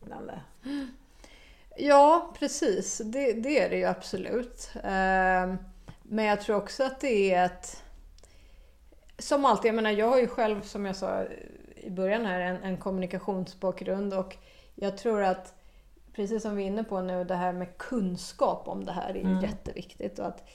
liknande. 0.00 0.40
Ja, 1.76 2.34
precis. 2.38 2.98
Det, 3.04 3.32
det 3.32 3.58
är 3.58 3.70
det 3.70 3.76
ju 3.76 3.84
absolut. 3.84 4.70
Ehm, 4.82 5.56
Men 6.02 6.24
jag 6.24 6.40
tror 6.40 6.56
också 6.56 6.84
att 6.84 7.00
det 7.00 7.34
är 7.34 7.44
ett... 7.44 7.82
Som 9.18 9.44
alltid, 9.44 9.68
jag 9.68 9.74
menar 9.74 9.90
jag 9.90 10.08
har 10.08 10.18
ju 10.18 10.26
själv 10.26 10.62
som 10.62 10.86
jag 10.86 10.96
sa 10.96 11.24
i 11.76 11.90
början 11.90 12.26
här 12.26 12.40
en, 12.40 12.62
en 12.62 12.76
kommunikationsbakgrund 12.76 14.14
och 14.14 14.36
jag 14.74 14.98
tror 14.98 15.22
att 15.22 15.54
precis 16.12 16.42
som 16.42 16.56
vi 16.56 16.62
är 16.62 16.66
inne 16.66 16.84
på 16.84 17.00
nu, 17.00 17.24
det 17.24 17.34
här 17.34 17.52
med 17.52 17.78
kunskap 17.78 18.68
om 18.68 18.84
det 18.84 18.92
här 18.92 19.16
är 19.16 19.20
mm. 19.20 19.40
jätteviktigt. 19.40 20.18
Och 20.18 20.26
att 20.26 20.48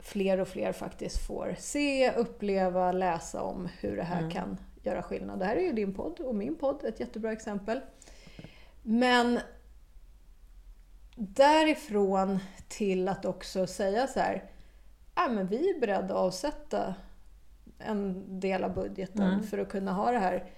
fler 0.00 0.40
och 0.40 0.48
fler 0.48 0.72
faktiskt 0.72 1.26
får 1.26 1.54
se, 1.58 2.12
uppleva, 2.12 2.92
läsa 2.92 3.42
om 3.42 3.68
hur 3.80 3.96
det 3.96 4.02
här 4.02 4.18
mm. 4.18 4.30
kan 4.30 4.58
göra 4.82 5.02
skillnad. 5.02 5.38
Det 5.38 5.44
här 5.44 5.56
är 5.56 5.60
ju 5.60 5.72
din 5.72 5.94
podd 5.94 6.20
och 6.20 6.34
min 6.34 6.56
podd, 6.56 6.84
ett 6.84 7.00
jättebra 7.00 7.32
exempel. 7.32 7.80
Men 8.82 9.40
därifrån 11.14 12.38
till 12.68 13.08
att 13.08 13.24
också 13.24 13.66
säga 13.66 14.06
så 14.06 14.20
här, 14.20 14.50
ja, 15.14 15.28
men 15.28 15.46
vi 15.46 15.70
är 15.70 15.80
beredda 15.80 16.04
att 16.04 16.20
avsätta 16.20 16.94
en 17.78 18.24
del 18.40 18.64
av 18.64 18.74
budgeten 18.74 19.22
mm. 19.22 19.42
för 19.42 19.58
att 19.58 19.68
kunna 19.68 19.92
ha 19.92 20.10
det 20.10 20.18
här. 20.18 20.50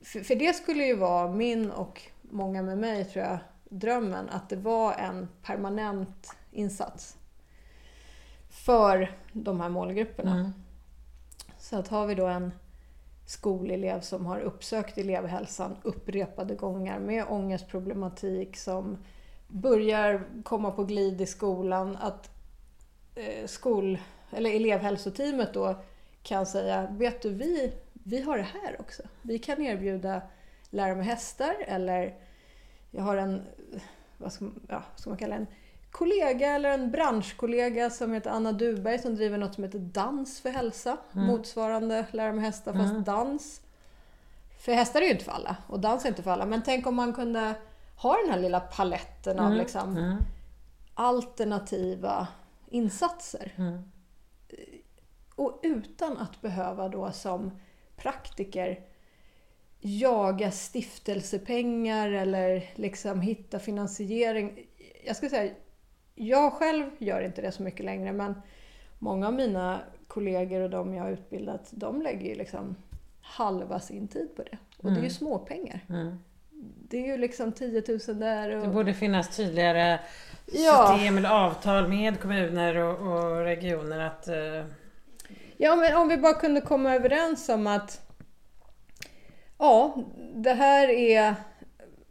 För, 0.00 0.20
för, 0.20 0.34
det 0.34 0.52
skulle 0.52 0.84
ju 0.84 0.96
vara 0.96 1.32
min 1.32 1.70
och 1.70 2.02
många 2.22 2.62
med 2.62 2.78
mig 2.78 3.04
tror 3.04 3.24
jag, 3.24 3.38
drömmen 3.64 4.28
att 4.28 4.48
det 4.48 4.56
var 4.56 4.94
en 4.94 5.28
permanent 5.42 6.36
insats 6.50 7.16
för 8.48 9.16
de 9.32 9.60
här 9.60 9.68
målgrupperna. 9.68 10.34
Mm. 10.34 10.52
Så 11.58 11.78
att 11.78 11.88
har 11.88 12.06
vi 12.06 12.14
då 12.14 12.26
en 12.26 12.52
skolelev 13.26 14.00
som 14.00 14.26
har 14.26 14.40
uppsökt 14.40 14.98
elevhälsan 14.98 15.76
upprepade 15.82 16.54
gånger 16.54 16.98
med 16.98 17.24
ångestproblematik 17.28 18.56
som 18.56 18.98
börjar 19.48 20.26
komma 20.42 20.70
på 20.70 20.84
glid 20.84 21.20
i 21.20 21.26
skolan, 21.26 21.96
att 22.00 22.30
eh, 23.14 23.46
skol, 23.46 23.98
eller 24.30 24.50
elevhälsoteamet 24.50 25.54
då 25.54 25.76
kan 26.22 26.46
säga, 26.46 26.88
vet 26.90 27.22
du 27.22 27.30
vi, 27.30 27.72
vi 27.92 28.22
har 28.22 28.36
det 28.36 28.46
här 28.62 28.80
också. 28.80 29.02
Vi 29.22 29.38
kan 29.38 29.62
erbjuda 29.62 30.22
lära 30.70 30.94
med 30.94 31.06
hästar 31.06 31.54
eller 31.66 32.14
jag 32.90 33.02
har 33.02 33.16
en, 33.16 33.42
vad 34.18 34.32
ska, 34.32 34.50
ja, 34.68 34.82
ska 34.96 35.10
man 35.10 35.18
kalla 35.18 35.34
en 35.34 35.46
kollega 35.90 36.48
eller 36.48 36.70
en 36.70 36.90
branschkollega 36.90 37.90
som 37.90 38.12
heter 38.12 38.30
Anna 38.30 38.52
Duberg 38.52 38.98
som 38.98 39.14
driver 39.14 39.38
något 39.38 39.54
som 39.54 39.64
heter 39.64 39.78
Dans 39.78 40.40
för 40.40 40.50
hälsa. 40.50 40.96
Mm. 41.14 41.26
Motsvarande 41.26 42.06
Lära 42.10 42.32
med 42.32 42.44
hästar 42.44 42.72
fast 42.72 42.90
mm. 42.90 43.04
dans. 43.04 43.60
För 44.58 44.72
hästar 44.72 45.00
är 45.00 45.04
ju 45.04 45.12
inte 45.12 45.24
för 45.24 45.32
alla 45.32 45.56
och 45.66 45.80
dans 45.80 46.04
är 46.04 46.08
inte 46.08 46.22
för 46.22 46.30
alla. 46.30 46.46
Men 46.46 46.62
tänk 46.62 46.86
om 46.86 46.94
man 46.94 47.12
kunde 47.12 47.54
ha 47.96 48.16
den 48.16 48.30
här 48.30 48.40
lilla 48.40 48.60
paletten 48.60 49.38
av 49.38 49.46
mm. 49.46 49.58
liksom 49.58 49.96
mm. 49.96 50.16
alternativa 50.94 52.28
insatser. 52.70 53.52
Mm. 53.56 53.82
Och 55.34 55.60
utan 55.62 56.18
att 56.18 56.40
behöva 56.40 56.88
då 56.88 57.12
som 57.12 57.50
praktiker 57.96 58.80
jaga 59.80 60.50
stiftelsepengar 60.50 62.10
eller 62.10 62.70
liksom 62.74 63.20
hitta 63.20 63.58
finansiering. 63.58 64.66
Jag 65.06 65.16
ska 65.16 65.28
säga, 65.28 65.54
jag 66.14 66.52
själv 66.52 66.90
gör 66.98 67.20
inte 67.20 67.42
det 67.42 67.52
så 67.52 67.62
mycket 67.62 67.84
längre 67.84 68.12
men 68.12 68.42
många 68.98 69.26
av 69.26 69.34
mina 69.34 69.80
kollegor 70.06 70.60
och 70.60 70.70
de 70.70 70.94
jag 70.94 71.02
har 71.02 71.10
utbildat, 71.10 71.68
de 71.70 72.02
lägger 72.02 72.28
ju 72.28 72.34
liksom 72.34 72.76
halva 73.20 73.80
sin 73.80 74.08
tid 74.08 74.36
på 74.36 74.42
det. 74.42 74.58
Och 74.78 74.84
mm. 74.84 74.94
det 74.94 75.00
är 75.00 75.04
ju 75.04 75.10
småpengar. 75.10 75.84
Mm. 75.88 76.18
Det 76.88 76.98
är 76.98 77.06
ju 77.06 77.16
liksom 77.16 77.52
10 77.52 77.82
000 78.08 78.18
där. 78.18 78.56
Och... 78.56 78.62
Det 78.62 78.68
borde 78.68 78.94
finnas 78.94 79.36
tydligare 79.36 80.00
ja. 80.46 80.92
system 80.92 81.18
eller 81.18 81.30
avtal 81.30 81.88
med 81.88 82.20
kommuner 82.20 82.76
och, 82.76 83.12
och 83.12 83.36
regioner 83.36 83.98
att... 83.98 84.28
Uh... 84.28 84.64
Ja, 85.56 85.76
men 85.76 85.96
om 85.96 86.08
vi 86.08 86.16
bara 86.16 86.34
kunde 86.34 86.60
komma 86.60 86.94
överens 86.94 87.48
om 87.48 87.66
att 87.66 88.06
Ja, 89.58 89.94
det 90.34 90.52
här 90.52 90.88
är 90.88 91.34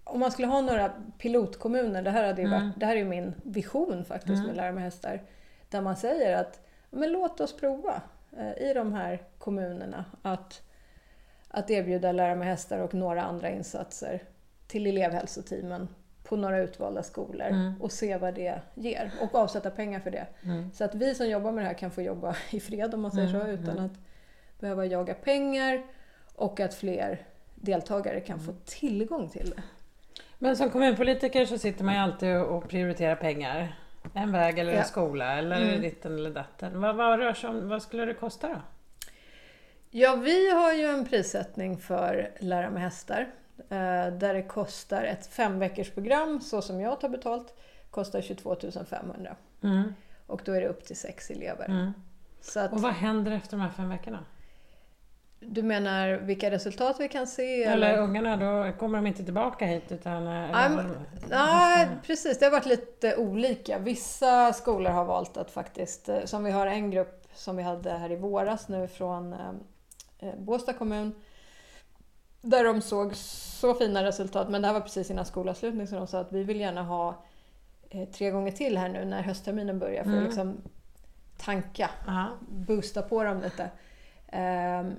om 0.03 0.19
man 0.19 0.31
skulle 0.31 0.47
ha 0.47 0.61
några 0.61 0.91
pilotkommuner, 1.17 2.01
det 2.01 2.11
här, 2.11 2.23
hade 2.23 2.41
ju 2.41 2.47
mm. 2.47 2.71
det 2.77 2.85
här 2.85 2.93
är 2.93 2.99
ju 2.99 3.05
min 3.05 3.33
vision 3.43 4.05
faktiskt 4.05 4.33
mm. 4.33 4.45
med 4.45 4.55
Lära 4.55 4.71
mig 4.71 4.83
hästar, 4.83 5.21
där 5.69 5.81
man 5.81 5.95
säger 5.95 6.37
att 6.37 6.59
men 6.89 7.11
låt 7.11 7.39
oss 7.39 7.57
prova 7.57 8.01
eh, 8.37 8.69
i 8.69 8.73
de 8.73 8.93
här 8.93 9.21
kommunerna 9.37 10.05
att, 10.21 10.61
att 11.47 11.69
erbjuda 11.69 12.11
Lära 12.11 12.35
mig 12.35 12.47
hästar 12.47 12.79
och 12.79 12.93
några 12.93 13.23
andra 13.23 13.49
insatser 13.49 14.23
till 14.67 14.87
elevhälsoteamen 14.87 15.87
på 16.23 16.35
några 16.35 16.59
utvalda 16.59 17.03
skolor 17.03 17.47
mm. 17.47 17.81
och 17.81 17.91
se 17.91 18.17
vad 18.17 18.33
det 18.33 18.61
ger 18.75 19.11
och 19.21 19.35
avsätta 19.35 19.69
pengar 19.69 19.99
för 19.99 20.11
det. 20.11 20.27
Mm. 20.43 20.71
Så 20.73 20.83
att 20.83 20.95
vi 20.95 21.15
som 21.15 21.29
jobbar 21.29 21.51
med 21.51 21.63
det 21.63 21.67
här 21.67 21.77
kan 21.77 21.91
få 21.91 22.01
jobba 22.01 22.35
i 22.51 22.59
fred 22.59 22.93
om 22.93 23.01
man 23.01 23.11
säger 23.11 23.27
så, 23.27 23.41
mm. 23.41 23.49
utan 23.49 23.77
mm. 23.77 23.85
att 23.85 23.99
behöva 24.59 24.85
jaga 24.85 25.13
pengar 25.13 25.83
och 26.35 26.59
att 26.59 26.73
fler 26.73 27.21
deltagare 27.55 28.19
kan 28.19 28.39
få 28.39 28.53
tillgång 28.65 29.29
till 29.29 29.49
det. 29.49 29.63
Men 30.39 30.55
som 30.55 30.69
kommunpolitiker 30.69 31.45
så 31.45 31.57
sitter 31.57 31.83
man 31.83 31.93
ju 31.93 31.99
alltid 31.99 32.37
och 32.37 32.69
prioriterar 32.69 33.15
pengar. 33.15 33.79
En 34.13 34.31
väg 34.31 34.59
eller 34.59 34.71
en 34.71 34.77
ja. 34.77 34.83
skola 34.83 35.37
eller 35.37 35.61
mm. 35.61 35.81
ditten 35.81 36.15
eller 36.15 36.29
datten. 36.29 36.81
Vad, 36.81 36.95
vad, 36.95 37.19
rör 37.19 37.33
sig 37.33 37.49
om, 37.49 37.69
vad 37.69 37.81
skulle 37.81 38.05
det 38.05 38.13
kosta 38.13 38.47
då? 38.47 38.61
Ja, 39.89 40.15
vi 40.15 40.51
har 40.51 40.73
ju 40.73 40.85
en 40.85 41.05
prissättning 41.05 41.77
för 41.77 42.31
Lära 42.39 42.69
med 42.69 42.81
hästar. 42.81 43.27
Eh, 43.57 44.13
där 44.13 44.33
det 44.33 44.43
kostar 44.43 45.03
ett 45.03 45.27
femveckorsprogram, 45.27 46.41
så 46.41 46.61
som 46.61 46.81
jag 46.81 46.99
tar 46.99 47.09
betalt, 47.09 47.53
kostar 47.89 48.21
22 48.21 48.55
500. 48.89 49.35
Mm. 49.63 49.93
Och 50.27 50.41
då 50.45 50.51
är 50.51 50.61
det 50.61 50.67
upp 50.67 50.85
till 50.85 50.97
sex 50.97 51.29
elever. 51.29 51.65
Mm. 51.65 51.91
Att, 52.55 52.73
och 52.73 52.81
vad 52.81 52.93
händer 52.93 53.31
efter 53.31 53.57
de 53.57 53.63
här 53.63 53.69
fem 53.69 53.89
veckorna? 53.89 54.25
Du 55.39 55.63
menar 55.63 56.09
vilka 56.13 56.51
resultat 56.51 56.95
vi 56.99 57.07
kan 57.07 57.27
se? 57.27 57.63
Eller, 57.63 57.89
eller? 57.89 58.01
ungarna, 58.01 58.37
då 58.37 58.77
kommer 58.77 58.97
de 58.97 59.07
inte 59.07 59.23
tillbaka 59.23 59.65
hit 59.65 59.91
utan... 59.91 60.25
Nej, 61.29 61.87
precis. 62.05 62.39
Det 62.39 62.45
har 62.45 62.51
varit 62.51 62.65
lite 62.65 63.15
olika. 63.15 63.79
Vissa 63.79 64.53
skolor 64.53 64.91
har 64.91 65.05
valt 65.05 65.37
att 65.37 65.51
faktiskt, 65.51 66.09
eh, 66.09 66.23
som 66.25 66.43
vi 66.43 66.51
har 66.51 66.67
en 66.67 66.91
grupp 66.91 67.27
som 67.33 67.57
vi 67.57 67.63
hade 67.63 67.91
här 67.91 68.11
i 68.11 68.15
våras 68.15 68.67
nu 68.67 68.87
från 68.87 69.33
eh, 69.33 69.39
eh, 70.19 70.35
Båstad 70.39 70.73
kommun, 70.73 71.15
där 72.45 72.63
de 72.63 72.81
såg 72.81 73.15
så 73.15 73.73
fina 73.73 74.03
resultat, 74.03 74.49
men 74.49 74.61
det 74.61 74.67
här 74.67 74.73
var 74.73 74.81
precis 74.81 75.11
innan 75.11 75.25
skolavslutning, 75.25 75.87
så 75.87 75.95
de 75.95 76.07
sa 76.07 76.19
att 76.19 76.31
vi 76.31 76.43
vill 76.43 76.59
gärna 76.59 76.83
ha 76.83 77.23
eh, 77.89 78.09
tre 78.09 78.31
gånger 78.31 78.51
till 78.51 78.77
här 78.77 78.89
nu 78.89 79.05
när 79.05 79.21
höstterminen 79.21 79.79
börjar 79.79 80.03
för 80.03 80.11
mm. 80.11 80.23
att 80.23 80.25
liksom 80.25 80.61
tanka, 81.37 81.89
Aha. 82.07 82.29
boosta 82.49 83.01
på 83.01 83.23
dem 83.23 83.41
lite. 83.41 83.63
Um, 84.33 84.95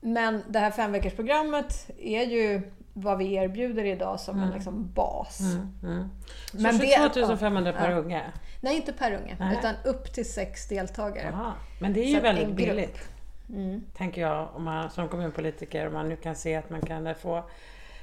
men 0.00 0.42
det 0.48 0.58
här 0.58 0.70
femveckorsprogrammet 0.70 1.90
är 1.98 2.22
ju 2.22 2.72
vad 2.92 3.18
vi 3.18 3.34
erbjuder 3.34 3.84
idag 3.84 4.20
som 4.20 4.36
mm. 4.36 4.48
en 4.48 4.54
liksom 4.54 4.92
bas. 4.92 5.40
Mm, 5.40 5.72
mm. 5.82 6.08
Så 6.50 6.60
Men 6.60 6.80
22 7.14 7.36
500 7.36 7.72
per 7.72 7.90
ja. 7.90 7.96
unge? 7.96 8.32
Nej, 8.60 8.76
inte 8.76 8.92
per 8.92 9.12
unge, 9.12 9.36
Nej. 9.40 9.56
utan 9.58 9.74
upp 9.84 10.12
till 10.12 10.32
sex 10.32 10.68
deltagare. 10.68 11.32
Aha. 11.32 11.54
Men 11.80 11.92
det 11.92 12.00
är 12.00 12.08
ju 12.08 12.16
Så 12.16 12.22
väldigt 12.22 12.56
billigt. 12.56 13.13
Mm. 13.54 13.82
Tänker 13.96 14.20
jag, 14.20 14.48
om 14.54 14.64
man, 14.64 14.90
som 14.90 15.08
kommunpolitiker, 15.08 15.86
om 15.86 15.92
man 15.92 16.08
nu 16.08 16.16
kan 16.16 16.34
se 16.34 16.56
att 16.56 16.70
man 16.70 16.80
kan 16.80 17.14
få 17.14 17.44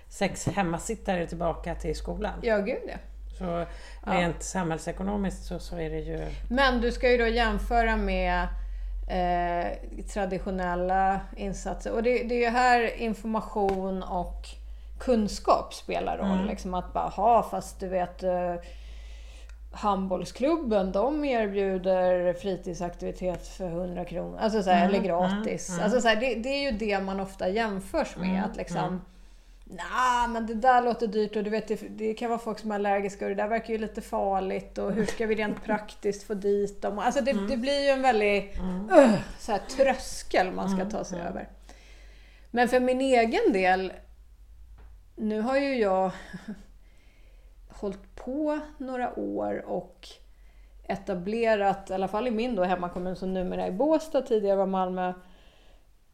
sex 0.10 0.48
hemmasittare 0.48 1.28
tillbaka 1.28 1.76
till 1.76 1.96
skolan. 1.96 2.34
Ja, 2.42 2.58
gud 2.58 2.82
ja. 2.88 2.98
Så 3.38 3.66
rent 4.12 4.36
ja. 4.36 4.42
samhällsekonomiskt 4.42 5.44
så, 5.44 5.60
så 5.60 5.78
är 5.78 5.90
det 5.90 6.00
ju... 6.00 6.28
Men 6.50 6.82
du 6.82 6.92
ska 6.92 7.12
ju 7.12 7.18
då 7.18 7.28
jämföra 7.28 7.98
med 7.98 8.48
eh, 9.08 9.78
traditionella 10.14 11.20
insatser. 11.36 11.92
Och 11.94 12.04
det, 12.04 12.24
det 12.24 12.36
är 12.36 12.40
ju 12.40 12.50
här 12.50 12.96
information 12.98 14.04
och 14.04 14.48
kunskap 15.00 15.74
spelar 15.74 16.18
roll. 16.18 16.38
Mm. 16.38 16.46
Liksom 16.46 16.74
att 16.74 16.94
bara, 16.94 17.10
ha 17.10 17.44
fast 17.44 17.80
du 17.80 17.88
vet 17.88 18.24
eh, 18.24 18.56
handbollsklubben 19.72 20.92
de 20.92 21.26
erbjuder 21.26 22.34
fritidsaktivitet 22.34 23.48
för 23.48 23.68
100 23.68 24.06
kronor, 24.06 24.38
alltså 24.40 24.64
så 24.64 24.70
mm. 24.70 24.90
eller 24.90 25.00
gratis. 25.00 25.70
Mm. 25.70 25.84
Alltså 25.84 26.02
så 26.02 26.08
det, 26.08 26.36
det, 26.36 26.50
är 26.50 26.72
ju 26.72 26.78
det 26.78 27.00
man 27.00 27.20
ofta 27.20 27.50
jämförs 27.50 28.16
med. 28.16 28.30
Mm. 28.30 28.44
Att 28.44 28.56
liksom, 28.56 28.78
mm. 28.78 29.02
Nej, 29.66 30.28
men 30.30 30.48
det 30.48 30.54
där 30.54 30.82
låter 30.82 31.08
dyrt 31.08 31.36
och 31.36 31.44
du 31.44 31.50
vet, 31.50 31.68
det, 31.68 31.76
det, 31.76 32.14
kan 32.14 32.30
vara 32.30 32.40
folk 32.40 32.60
som 32.60 32.72
är 32.72 32.76
allergiska 32.76 33.26
och 33.26 33.30
det 33.30 33.36
där 33.36 33.48
verkar 33.48 33.74
ju 33.74 33.80
lite 33.80 34.02
farligt 34.02 34.78
och 34.78 34.92
hur 34.92 35.06
ska 35.06 35.26
vi 35.26 35.36
rent 35.36 35.64
praktiskt 35.66 36.24
få 36.24 36.34
dit 36.34 36.82
dem? 36.82 37.00
Alltså 37.00 37.22
det, 37.22 37.32
mm. 37.32 37.48
det 37.48 37.58
blir 37.58 37.84
ju 37.84 37.90
en 37.90 38.02
väldig 38.02 38.56
mm. 38.60 38.90
uh, 38.90 39.20
så 39.40 39.52
här, 39.52 39.60
tröskel 39.60 40.52
man 40.52 40.70
ska 40.70 40.80
mm, 40.80 40.92
ta 40.92 41.04
sig 41.04 41.20
mm. 41.20 41.32
över. 41.32 41.50
Men 42.52 42.70
för 42.70 42.80
min 42.80 43.02
egen 43.02 43.54
del, 43.54 43.94
nu 45.16 45.42
har 45.42 45.58
ju 45.58 45.76
jag 45.76 46.12
hållit 47.82 48.16
på 48.16 48.60
några 48.78 49.20
år 49.20 49.66
och 49.66 50.08
etablerat, 50.84 51.90
i 51.90 51.94
alla 51.94 52.08
fall 52.08 52.28
i 52.28 52.32
min 52.32 52.56
då 52.56 52.64
hemmakommun 52.64 53.16
som 53.16 53.34
numera 53.34 53.66
är 53.66 53.72
Båstad, 53.72 54.22
tidigare 54.22 54.56
var 54.56 54.66
Malmö, 54.66 55.14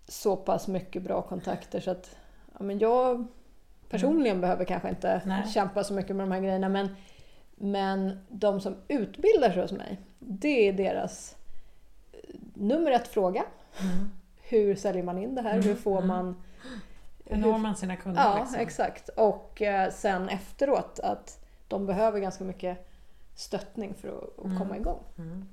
så 0.08 0.36
pass 0.36 0.68
mycket 0.68 1.04
bra 1.04 1.22
kontakter 1.22 1.80
så 1.80 1.92
att 1.92 2.18
ja, 2.54 2.64
men 2.64 2.80
jag 2.80 3.28
personligen 3.90 4.36
mm. 4.36 4.42
behöver 4.42 4.66
kanske 4.66 4.90
inte 4.90 5.22
Nej. 5.26 5.48
kämpa 5.48 5.84
så 5.84 5.94
mycket 5.94 6.16
med 6.16 6.24
de 6.24 6.32
här 6.32 6.42
grejerna. 6.42 6.70
Men, 6.70 6.96
men 7.56 8.20
de 8.30 8.62
som 8.62 8.76
utbildar 8.88 9.52
sig 9.52 9.62
hos 9.62 9.72
mig, 9.72 10.02
det 10.20 10.68
är 10.68 10.74
deras 10.74 11.36
nummer 12.54 12.92
ett 12.92 13.08
fråga. 13.08 13.44
Mm. 13.82 14.10
Hur 14.42 14.76
säljer 14.76 15.04
man 15.04 15.18
in 15.18 15.36
det 15.36 15.42
här? 15.42 15.54
Mm. 15.54 15.66
Hur 15.66 15.76
får 15.76 15.98
mm. 15.98 16.08
man 16.08 16.44
Hur 17.26 17.38
når 17.38 17.58
man 17.58 17.76
sina 17.76 17.96
kunder? 17.96 18.22
Ja, 18.22 18.40
liksom? 18.40 18.60
exakt. 18.60 19.10
Och 19.10 19.62
eh, 19.62 19.92
sen 19.92 20.30
efteråt 20.30 21.00
att 21.00 21.47
de 21.68 21.86
behöver 21.86 22.20
ganska 22.20 22.44
mycket 22.44 22.88
stöttning 23.36 23.94
för 23.94 24.08
att, 24.10 24.40
att 24.40 24.46
Mm. 24.46 24.58
komma 24.58 24.78
igång. 24.78 25.04
Mm. 25.18 25.48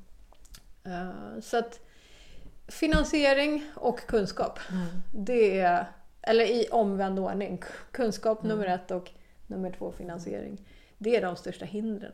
Eh, 0.84 1.40
så 1.40 1.58
att 1.58 1.80
finansiering 2.68 3.64
och 3.76 4.00
kunskap. 4.06 4.58
Mm. 4.70 4.86
Det 5.12 5.58
är, 5.60 5.86
eller 6.22 6.44
i 6.44 6.68
omvänd 6.70 7.18
ordning. 7.18 7.62
Kunskap 7.90 8.44
Mm. 8.44 8.56
nummer 8.56 8.74
ett 8.74 8.90
och 8.90 9.10
nummer 9.46 9.70
två 9.78 9.92
finansiering. 9.92 10.66
Det 10.98 11.16
är 11.16 11.22
de 11.22 11.36
största 11.36 11.64
hindren. 11.64 12.12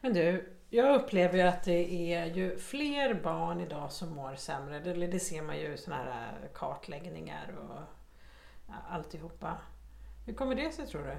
Men 0.00 0.14
du, 0.14 0.52
jag 0.70 0.94
upplever 1.00 1.34
ju 1.38 1.42
att 1.42 1.62
det 1.64 2.12
är 2.14 2.24
ju 2.26 2.58
fler 2.58 3.14
barn 3.14 3.60
idag 3.60 3.92
som 3.92 4.08
mår 4.14 4.34
sämre. 4.34 4.80
Det, 4.80 5.06
det 5.06 5.20
ser 5.20 5.42
man 5.42 5.58
ju 5.58 5.74
i 5.74 5.76
sådana 5.78 6.02
här 6.02 6.32
äh, 6.42 6.48
kartläggningar 6.54 7.54
och 7.58 7.80
ja, 8.68 8.74
alltihopa. 8.90 9.58
Hur 10.26 10.34
kommer 10.34 10.54
det 10.54 10.72
sig 10.72 10.86
tror 10.86 11.02
du? 11.04 11.16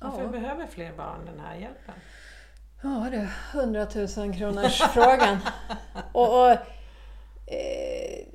Varför 0.00 0.22
Ja. 0.22 0.28
behöver 0.28 0.66
fler 0.66 0.92
barn 0.92 1.26
den 1.26 1.40
här 1.40 1.54
hjälpen? 1.54 1.94
Ja 2.82 3.08
du, 3.10 3.28
100 3.58 3.86
000 4.16 4.34
kronors 4.34 4.80
frågan. 4.80 5.38
och, 6.12 6.44
och, 6.44 6.50
eh, 6.50 8.26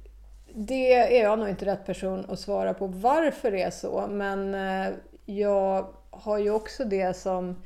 det 0.55 0.93
är 0.93 1.23
jag 1.23 1.39
nog 1.39 1.49
inte 1.49 1.65
rätt 1.65 1.85
person 1.85 2.25
att 2.29 2.39
svara 2.39 2.73
på 2.73 2.87
varför 2.87 3.51
det 3.51 3.61
är 3.61 3.71
så. 3.71 4.07
Men 4.07 4.55
eh, 4.55 4.93
jag 5.25 5.93
har 6.09 6.37
ju 6.37 6.51
också 6.51 6.85
det 6.85 7.17
som 7.17 7.63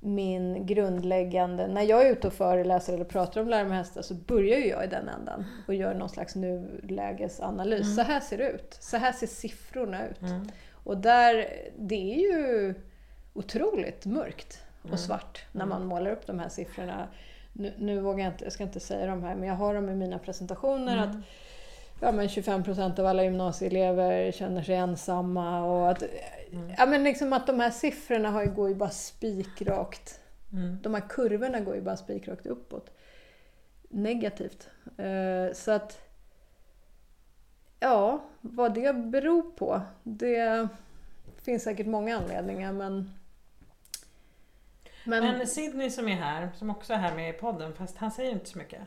min 0.00 0.66
grundläggande... 0.66 1.66
När 1.66 1.82
jag 1.82 2.06
är 2.06 2.12
ute 2.12 2.26
och 2.26 2.32
föreläser 2.32 2.92
eller 2.94 3.04
pratar 3.04 3.40
om 3.40 3.48
lära 3.48 3.64
med 3.64 3.78
hästar 3.78 4.02
så 4.02 4.14
börjar 4.14 4.58
ju 4.58 4.68
jag 4.68 4.84
i 4.84 4.86
den 4.86 5.08
ändan 5.08 5.44
och 5.68 5.74
gör 5.74 5.94
någon 5.94 6.08
slags 6.08 6.34
nulägesanalys. 6.34 7.96
Så 7.96 8.02
här 8.02 8.20
ser 8.20 8.38
det 8.38 8.50
ut. 8.50 8.76
Så 8.80 8.96
här 8.96 9.12
ser 9.12 9.26
siffrorna 9.26 10.08
ut. 10.08 10.22
Mm. 10.22 10.48
Och 10.72 10.96
där, 10.98 11.46
det 11.78 12.14
är 12.14 12.18
ju 12.32 12.74
otroligt 13.34 14.06
mörkt 14.06 14.58
och 14.82 14.86
Mm. 14.88 14.98
svart 14.98 15.44
när 15.52 15.66
man 15.66 15.86
målar 15.86 16.10
upp 16.10 16.26
de 16.26 16.38
här 16.38 16.48
siffrorna. 16.48 17.08
Nu, 17.52 17.72
nu 17.78 18.00
vågar 18.00 18.24
jag 18.24 18.32
inte, 18.32 18.44
jag 18.44 18.52
ska 18.52 18.62
inte 18.64 18.80
säga 18.80 19.06
de 19.06 19.22
här, 19.22 19.34
men 19.34 19.48
jag 19.48 19.54
har 19.54 19.74
dem 19.74 19.88
i 19.88 19.94
mina 19.94 20.18
presentationer. 20.18 20.96
Mm. 20.96 21.10
att 21.10 21.16
ja, 22.00 22.12
men 22.12 22.28
25% 22.28 22.98
av 22.98 23.06
alla 23.06 23.24
gymnasieelever 23.24 24.32
känner 24.32 24.62
sig 24.62 24.74
ensamma. 24.74 25.64
Och 25.64 25.90
att, 25.90 26.02
Mm. 26.52 26.72
ja, 26.78 26.86
men 26.86 27.04
liksom 27.04 27.32
att 27.32 27.46
de 27.46 27.60
här 27.60 27.70
siffrorna 27.70 28.30
har 28.30 28.42
ju, 28.42 28.50
går 28.50 28.68
ju 28.68 28.74
bara 28.74 28.90
spikrakt. 28.90 30.20
Mm. 30.52 30.78
De 30.82 30.94
här 30.94 31.02
kurvorna 31.08 31.60
går 31.60 31.74
ju 31.74 31.82
bara 31.82 31.96
spikrakt 31.96 32.46
uppåt. 32.46 32.90
Negativt. 33.88 34.68
Eh, 34.98 35.54
så 35.54 35.70
att... 35.70 36.00
Ja, 37.80 38.20
vad 38.40 38.74
det 38.74 38.92
beror 38.94 39.42
på, 39.42 39.80
det 40.02 40.68
finns 41.42 41.62
säkert 41.62 41.86
många 41.86 42.16
anledningar 42.16 42.72
men... 42.72 43.10
Men, 45.04 45.24
Men 45.38 45.46
Sidney 45.46 45.90
som 45.90 46.08
är 46.08 46.16
här, 46.16 46.50
som 46.58 46.70
också 46.70 46.92
är 46.92 46.96
här 46.96 47.14
med 47.14 47.30
i 47.30 47.32
podden, 47.32 47.74
fast 47.74 47.96
han 47.98 48.10
säger 48.10 48.30
inte 48.32 48.46
så 48.50 48.58
mycket. 48.58 48.80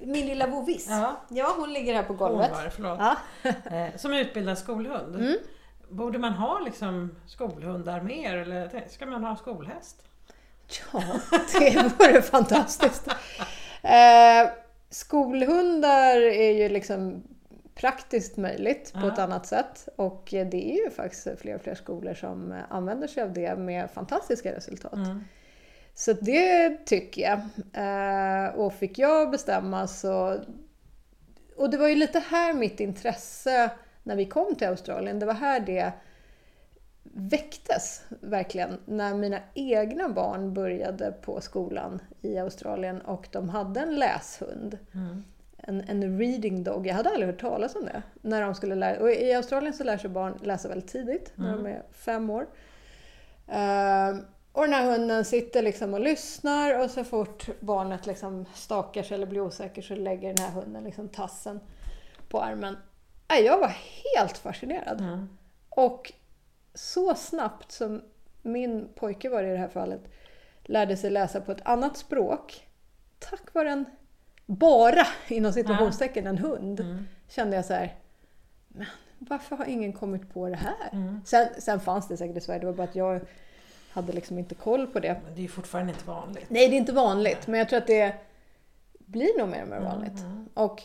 min 0.00 0.26
lilla 0.26 0.46
vovis, 0.46 0.86
ja. 0.90 1.20
Ja, 1.28 1.54
hon 1.58 1.72
ligger 1.72 1.94
här 1.94 2.02
på 2.02 2.08
hon 2.12 2.16
golvet. 2.16 2.50
var 2.52 2.64
det, 2.64 2.70
förlåt. 2.70 2.98
Ja. 2.98 3.16
Eh, 3.76 3.96
som 3.96 4.12
utbildad 4.12 4.58
skolhund. 4.58 5.14
Mm. 5.16 5.36
Borde 5.88 6.18
man 6.18 6.32
ha 6.32 6.58
liksom 6.58 7.16
skolhundar 7.26 8.00
mer 8.00 8.36
eller 8.36 8.84
ska 8.88 9.06
man 9.06 9.24
ha 9.24 9.36
skolhäst? 9.36 10.02
ja, 10.92 11.02
det 11.60 11.92
vore 11.98 12.22
fantastiskt. 12.22 13.08
Eh, 13.82 14.50
skolhundar 14.90 16.16
är 16.20 16.50
ju 16.50 16.68
liksom 16.68 17.22
praktiskt 17.74 18.36
möjligt 18.36 18.92
på 18.92 19.00
Ja. 19.00 19.12
ett 19.12 19.18
annat 19.18 19.46
sätt. 19.46 19.88
Och 19.96 20.22
det 20.30 20.72
är 20.72 20.84
ju 20.84 20.90
faktiskt 20.90 21.28
fler 21.40 21.54
och 21.54 21.60
fler 21.62 21.74
skolor 21.74 22.14
som 22.14 22.62
använder 22.68 23.08
sig 23.08 23.22
av 23.22 23.32
det 23.32 23.56
med 23.58 23.90
fantastiska 23.90 24.52
resultat. 24.56 24.92
Mm. 24.92 25.24
Så 25.94 26.12
det 26.12 26.86
tycker 26.86 27.22
jag. 27.22 27.40
Eh, 27.72 28.54
och 28.54 28.74
fick 28.74 28.98
jag 28.98 29.30
bestämma 29.30 29.86
så... 29.86 30.40
Och 31.56 31.70
det 31.70 31.76
var 31.76 31.88
ju 31.88 31.94
lite 31.94 32.18
här 32.18 32.54
mitt 32.54 32.80
intresse 32.80 33.70
när 34.02 34.16
vi 34.16 34.26
kom 34.26 34.54
till 34.54 34.68
Australien. 34.68 35.18
Det 35.18 35.26
var 35.26 35.34
här 35.34 35.60
det 35.60 35.92
väcktes 37.02 38.02
verkligen. 38.08 38.78
När 38.84 39.14
mina 39.14 39.38
egna 39.54 40.08
barn 40.08 40.54
började 40.54 41.12
på 41.12 41.40
skolan 41.40 42.02
i 42.20 42.38
Australien 42.38 43.00
och 43.00 43.28
de 43.32 43.48
hade 43.48 43.80
en 43.80 43.96
läshund. 43.96 44.78
Mm. 44.94 45.24
En, 45.56 45.80
en 45.80 46.18
reading 46.18 46.64
dog. 46.64 46.86
Jag 46.86 46.94
hade 46.94 47.10
aldrig 47.10 47.26
hört 47.26 47.40
talas 47.40 47.74
om 47.74 47.84
det. 47.84 48.02
När 48.22 48.42
de 48.42 48.54
skulle 48.54 48.74
lära, 48.74 49.00
och 49.00 49.10
I 49.10 49.34
Australien 49.34 49.74
så 49.74 49.84
lär 49.84 49.98
sig 49.98 50.10
barn 50.10 50.38
läsa 50.42 50.68
väldigt 50.68 50.90
tidigt, 50.90 51.32
när 51.34 51.56
de 51.56 51.66
är 51.66 51.82
fem 51.92 52.30
år. 52.30 52.46
Ehm, 53.48 54.24
och 54.54 54.62
den 54.62 54.72
här 54.72 54.90
hunden 54.90 55.24
sitter 55.24 55.62
liksom 55.62 55.94
och 55.94 56.00
lyssnar 56.00 56.80
och 56.84 56.90
så 56.90 57.04
fort 57.04 57.48
barnet 57.60 58.06
liksom 58.06 58.44
stakar 58.54 59.02
sig 59.02 59.14
eller 59.14 59.26
blir 59.26 59.40
osäker 59.40 59.82
så 59.82 59.94
lägger 59.94 60.34
den 60.34 60.44
här 60.44 60.52
hunden 60.52 60.84
liksom 60.84 61.08
tassen 61.08 61.60
på 62.28 62.40
armen. 62.40 62.76
Jag 63.28 63.58
var 63.58 63.76
helt 64.14 64.38
fascinerad. 64.38 65.00
Mm. 65.00 65.28
Och 65.68 66.12
så 66.74 67.14
snabbt 67.14 67.72
som 67.72 68.02
min 68.42 68.88
pojke 68.94 69.28
var 69.28 69.42
i 69.42 69.50
det 69.50 69.56
här 69.58 69.68
fallet 69.68 70.00
lärde 70.62 70.96
sig 70.96 71.10
läsa 71.10 71.40
på 71.40 71.52
ett 71.52 71.62
annat 71.66 71.96
språk 71.96 72.68
tack 73.18 73.54
vare 73.54 73.70
en, 73.70 73.84
bara 74.46 75.06
inom 75.28 75.52
situationstecken, 75.52 76.26
en 76.26 76.38
hund, 76.38 76.80
Mm. 76.80 77.04
kände 77.28 77.56
jag 77.56 77.64
så 77.64 77.72
här, 77.74 77.94
men 78.68 78.86
varför 79.18 79.56
har 79.56 79.64
ingen 79.64 79.92
kommit 79.92 80.32
på 80.34 80.48
det 80.48 80.56
här? 80.56 80.88
Mm. 80.92 81.20
Sen, 81.26 81.48
sen 81.58 81.80
fanns 81.80 82.08
det 82.08 82.16
säkert 82.16 82.36
i 82.36 82.40
Sverige, 82.40 82.60
det 82.60 82.66
var 82.66 82.72
bara 82.72 82.88
att 82.88 82.96
jag 82.96 83.20
hade 83.94 84.12
liksom 84.12 84.38
inte 84.38 84.54
koll 84.54 84.86
på 84.86 85.00
det. 85.00 85.20
Men 85.24 85.34
det 85.34 85.40
är 85.40 85.42
ju 85.42 85.48
fortfarande 85.48 85.92
inte 85.92 86.04
vanligt. 86.06 86.46
Nej, 86.48 86.68
det 86.68 86.76
är 86.76 86.78
inte 86.78 86.92
vanligt, 86.92 87.46
men 87.46 87.58
jag 87.58 87.68
tror 87.68 87.78
att 87.78 87.86
det 87.86 88.14
blir 88.98 89.38
nog 89.38 89.48
mer 89.48 89.62
och 89.62 89.68
mer 89.68 89.80
vanligt. 89.80 90.20
Mm. 90.20 90.48
Och 90.54 90.82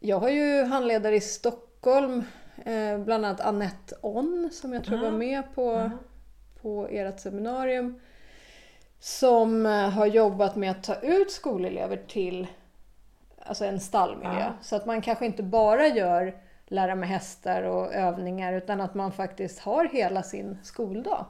jag 0.00 0.20
har 0.20 0.28
ju 0.28 0.62
handledare 0.64 1.16
i 1.16 1.20
Stockholm, 1.20 2.24
eh, 2.64 2.98
bland 2.98 3.26
annat 3.26 3.40
Annette 3.40 3.94
On 4.00 4.50
som 4.52 4.72
jag 4.72 4.84
tror 4.84 4.98
Mm. 4.98 5.12
var 5.12 5.18
med 5.18 5.54
på, 5.54 5.70
Mm. 5.70 5.90
på 6.62 6.88
ert 6.90 7.20
seminarium. 7.20 8.00
Som 9.00 9.66
eh, 9.66 9.88
har 9.90 10.06
jobbat 10.06 10.56
med 10.56 10.70
att 10.70 10.82
ta 10.84 10.94
ut 10.94 11.30
skolelever 11.30 11.96
till 12.08 12.46
alltså 13.38 13.64
en 13.64 13.80
stallmiljö. 13.80 14.52
Så 14.62 14.76
att 14.76 14.86
man 14.86 15.00
kanske 15.02 15.26
inte 15.26 15.42
bara 15.42 15.86
gör 15.86 16.36
lära 16.66 16.94
med 16.94 17.08
hästar 17.08 17.62
och 17.62 17.94
övningar 17.94 18.52
utan 18.52 18.80
att 18.80 18.94
man 18.94 19.12
faktiskt 19.12 19.58
har 19.58 19.84
hela 19.84 20.22
sin 20.22 20.58
skoldag. 20.62 21.26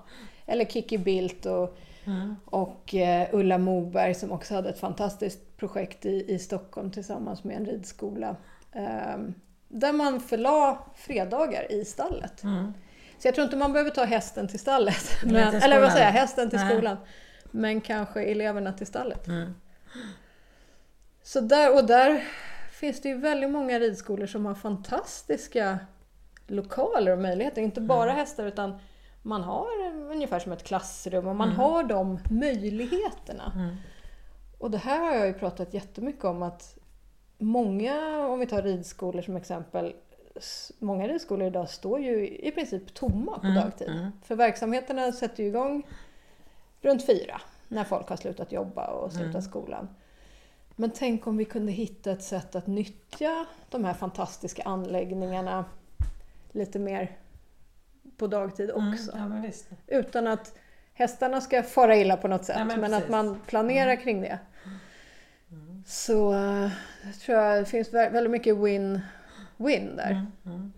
Eller 0.46 0.64
Kiki 0.64 0.98
Bildt 0.98 1.46
och 1.46 1.78
Mm. 2.04 2.36
och 2.44 2.94
eh, 2.94 3.28
Ulla 3.32 3.58
Moberg 3.58 4.14
som 4.14 4.32
också 4.32 4.54
hade 4.54 4.68
ett 4.68 4.78
fantastiskt 4.78 5.56
projekt 5.56 6.06
i, 6.06 6.24
i 6.34 6.38
Stockholm 6.38 6.90
tillsammans 6.90 7.44
med 7.44 7.56
en 7.56 7.66
ridskola. 7.66 8.36
ehm, 8.72 9.34
där 9.68 9.92
man 9.92 10.20
förla 10.20 10.78
fredagar 10.96 11.72
i 11.72 11.84
stallet. 11.84 12.42
Mm. 12.42 12.72
Så 13.18 13.28
jag 13.28 13.34
tror 13.34 13.44
inte 13.44 13.56
man 13.56 13.72
behöver 13.72 13.90
ta 13.90 14.04
hästen 14.04 14.48
till 14.48 14.58
stallet. 14.58 15.10
Men, 15.24 15.50
till 15.50 15.62
eller 15.62 15.80
vad 15.80 15.92
säger 15.92 16.04
jag, 16.06 16.12
hästen 16.12 16.50
till 16.50 16.58
Nej. 16.58 16.70
skolan. 16.72 16.96
Men 17.50 17.80
kanske 17.80 18.22
eleverna 18.24 18.72
till 18.72 18.86
stallet. 18.86 19.26
Mm. 19.26 19.54
Så 21.22 21.40
där, 21.40 21.74
och 21.76 21.84
där 21.86 22.24
finns 22.72 23.00
det 23.00 23.08
ju 23.08 23.16
väldigt 23.18 23.50
många 23.50 23.78
ridskolor 23.78 24.26
som 24.26 24.46
har 24.46 24.54
fantastiska 24.54 25.78
lokaler 26.46 27.12
och 27.12 27.18
möjligheter. 27.18 27.62
Inte 27.62 27.80
bara 27.80 28.12
hästar 28.12 28.44
utan 28.46 28.78
man 29.22 29.42
har 29.42 29.66
ungefär 30.10 30.38
som 30.38 30.52
ett 30.52 30.62
klassrum 30.64 31.26
och 31.26 31.36
man 31.36 31.48
har 31.52 31.82
de 31.82 32.18
möjligheterna. 32.30 33.52
Mm. 33.56 33.76
Och 34.58 34.70
det 34.70 34.78
här 34.78 35.00
har 35.00 35.14
jag 35.16 35.26
ju 35.26 35.32
pratat 35.34 35.74
jättemycket 35.74 36.24
om 36.24 36.42
att 36.42 36.78
många, 37.38 38.26
om 38.26 38.38
vi 38.40 38.46
tar 38.46 38.62
ridskolor 38.62 39.22
som 39.22 39.36
exempel, 39.36 39.94
många 40.78 41.08
ridskolor 41.08 41.46
idag 41.46 41.70
står 41.70 42.00
ju 42.00 42.28
i 42.28 42.50
princip 42.50 42.94
tomma 42.94 43.38
på 43.38 43.46
Mm, 43.46 43.62
dagtid. 43.62 43.88
mm. 43.88 44.12
För 44.22 44.34
verksamheterna 44.36 45.12
sätter 45.12 45.42
ju 45.42 45.48
igång 45.48 45.86
runt 46.80 47.06
fyra 47.06 47.40
när 47.68 47.84
folk 47.84 48.08
har 48.08 48.16
slutat 48.16 48.52
jobba 48.52 48.86
och 48.86 49.12
slutat 49.12 49.30
Mm. 49.30 49.42
skolan. 49.42 49.88
Men 50.76 50.90
tänk 50.90 51.26
om 51.26 51.36
vi 51.36 51.44
kunde 51.44 51.72
hitta 51.72 52.10
ett 52.10 52.22
sätt 52.22 52.54
att 52.56 52.66
nyttja 52.66 53.46
de 53.70 53.84
här 53.84 53.94
fantastiska 53.94 54.62
anläggningarna 54.62 55.64
lite 56.52 56.78
mer 56.78 57.16
på 58.16 58.26
dagtid 58.26 58.70
också. 58.70 59.16
Mm. 59.16 59.44
Ja. 59.44 59.98
Utan 59.98 60.26
att 60.26 60.54
hästarna 60.94 61.40
ska 61.40 61.62
fara 61.62 61.96
illa 61.96 62.16
på 62.16 62.28
något 62.28 62.44
sätt, 62.44 62.56
Ja, 62.58 62.64
men, 62.64 62.80
men 62.80 62.94
att. 62.94 63.08
Mm. 63.08 63.26
man 63.26 63.40
planerar 63.46 63.96
kring 63.96 64.20
det. 64.20 64.38
Så 65.86 66.32
eh, 66.32 66.70
tror 67.24 67.38
jag 67.38 67.62
det 67.62 67.64
finns 67.64 67.90
vä- 67.92 68.12
väldigt 68.12 68.30
mycket 68.30 68.56
win-win 68.56 69.96
där. 69.96 70.10
Mm. 70.10 70.26
Mm. 70.46 70.72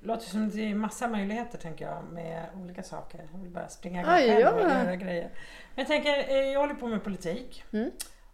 Låter 0.00 0.26
som 0.26 0.50
det 0.50 0.70
är 0.70 0.74
massa 0.74 1.08
möjligheter 1.08 1.58
tänker 1.58 1.84
jag 1.84 2.04
med 2.12 2.46
olika 2.62 2.82
saker. 2.82 3.28
Jag 3.32 3.38
vill 3.38 3.50
bara 3.50 3.68
springa 3.68 4.00
igång 4.00 4.12
själv 4.14 4.54
och 4.54 4.60
ja. 4.60 4.84
göra 4.84 4.96
grejer. 4.96 5.30
Men 5.74 5.82
jag 5.82 5.86
tänker, 5.86 6.28
eh, 6.28 6.36
jag 6.36 6.60
håller 6.60 6.74
på 6.74 6.86
med 6.88 7.04
politik. 7.04 7.64
Mm. 7.72 7.90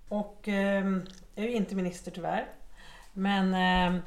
Och 0.09 0.49
ehm, 0.49 1.03
jag 1.35 1.47
är 1.47 1.51
inte 1.51 1.75
minister 1.75 2.11
tyvärr. 2.11 2.47
Men 3.13 3.55
ehm, 3.55 4.03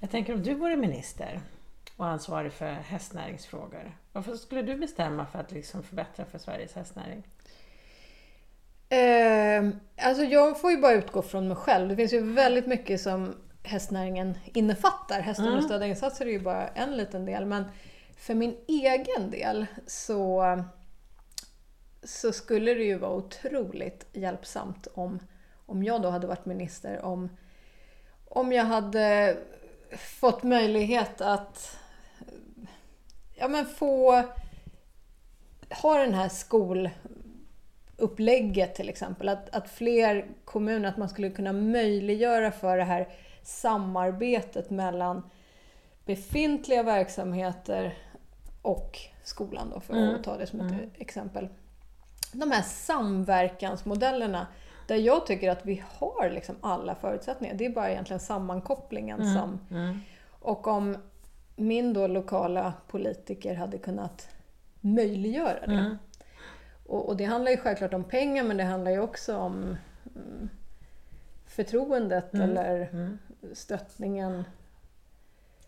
jag 0.00 0.10
tänker 0.10 0.34
om 0.34 0.42
du 0.42 0.54
vore 0.54 0.76
minister. 0.76 1.40
Och 1.96 2.06
ansvarig 2.06 2.52
för 2.52 2.66
hästnäringsfrågor. 2.66 3.96
Varför 4.12 4.36
skulle 4.36 4.62
du 4.62 4.76
bestämma 4.76 5.26
för 5.26 5.38
att 5.38 5.52
liksom 5.52 5.82
förbättra 5.82 6.24
för 6.24 6.38
Sveriges 6.38 6.74
hästnäring? 6.74 7.22
Eh, 8.88 9.68
alltså 10.06 10.24
jag 10.24 10.60
får 10.60 10.70
ju 10.70 10.76
bara 10.76 10.92
utgå 10.92 11.22
från 11.22 11.48
mig 11.48 11.56
själv. 11.56 11.88
Det 11.88 11.96
finns 11.96 12.12
ju 12.12 12.32
väldigt 12.32 12.66
mycket 12.66 13.00
som 13.00 13.34
hästnäringen 13.62 14.38
innefattar. 14.44 15.20
Hästunderstödda 15.20 15.76
mm. 15.76 15.90
insatser 15.90 16.26
är 16.26 16.30
ju 16.30 16.40
bara 16.40 16.68
en 16.68 16.96
liten 16.96 17.24
del. 17.24 17.46
Men 17.46 17.64
för 18.16 18.34
min 18.34 18.56
egen 18.68 19.30
del 19.30 19.66
så, 19.86 20.44
så 22.02 22.32
skulle 22.32 22.74
det 22.74 22.84
ju 22.84 22.98
vara 22.98 23.12
otroligt 23.12 24.06
hjälpsamt 24.12 24.88
om, 24.94 25.18
om 25.66 25.82
jag 25.82 26.02
då 26.02 26.10
hade 26.10 26.26
varit 26.26 26.46
minister. 26.46 27.04
Om, 27.04 27.36
om 28.28 28.52
jag 28.52 28.64
hade 28.64 29.36
fått 30.20 30.42
möjlighet 30.42 31.20
att 31.20 31.78
ja, 33.36 33.48
men 33.48 33.66
få 33.66 34.22
ha 35.82 35.98
den 35.98 36.14
här 36.14 36.28
skolupplägget 36.28 38.74
till 38.74 38.88
exempel. 38.88 39.28
Att, 39.28 39.54
att 39.54 39.70
fler 39.70 40.26
kommuner, 40.44 40.88
att 40.88 40.96
man 40.96 41.08
skulle 41.08 41.30
kunna 41.30 41.52
möjliggöra 41.52 42.52
för 42.52 42.76
det 42.76 42.84
här 42.84 43.08
samarbetet 43.42 44.70
mellan 44.70 45.22
befintliga 46.04 46.82
verksamheter 46.82 47.94
och 48.62 48.98
skolan 49.22 49.70
då, 49.74 49.80
för 49.80 49.94
att 49.94 50.10
mm. 50.10 50.22
ta 50.22 50.36
det 50.36 50.46
som 50.46 50.60
ett 50.60 50.72
mm. 50.72 50.90
exempel. 50.94 51.48
De 52.32 52.50
här 52.50 52.62
samverkansmodellerna 52.62 54.46
där 54.86 54.96
jag 54.96 55.26
tycker 55.26 55.50
att 55.50 55.66
vi 55.66 55.82
har 55.88 56.30
liksom 56.30 56.56
alla 56.60 56.94
förutsättningar. 56.94 57.54
Det 57.54 57.66
är 57.66 57.70
bara 57.70 57.90
egentligen 57.90 58.20
sammankopplingen 58.20 59.20
mm. 59.20 59.34
som... 59.34 59.60
Mm. 59.70 60.00
Och 60.40 60.66
om 60.66 60.96
min 61.56 61.92
då 61.92 62.06
lokala 62.06 62.72
politiker 62.86 63.54
hade 63.54 63.78
kunnat 63.78 64.28
möjliggöra 64.80 65.66
det. 65.66 65.72
Mm. 65.72 65.98
Och, 66.86 67.08
och, 67.08 67.16
det 67.16 67.24
handlar 67.24 67.50
ju 67.50 67.56
självklart 67.56 67.94
om 67.94 68.04
pengar 68.04 68.44
men 68.44 68.56
det 68.56 68.64
handlar 68.64 68.90
ju 68.90 69.00
också 69.00 69.36
om 69.36 69.76
mm, 70.14 70.48
förtroendet 71.46 72.34
mm. 72.34 72.50
eller 72.50 72.88
mm. 72.92 73.18
stöttningen. 73.52 74.44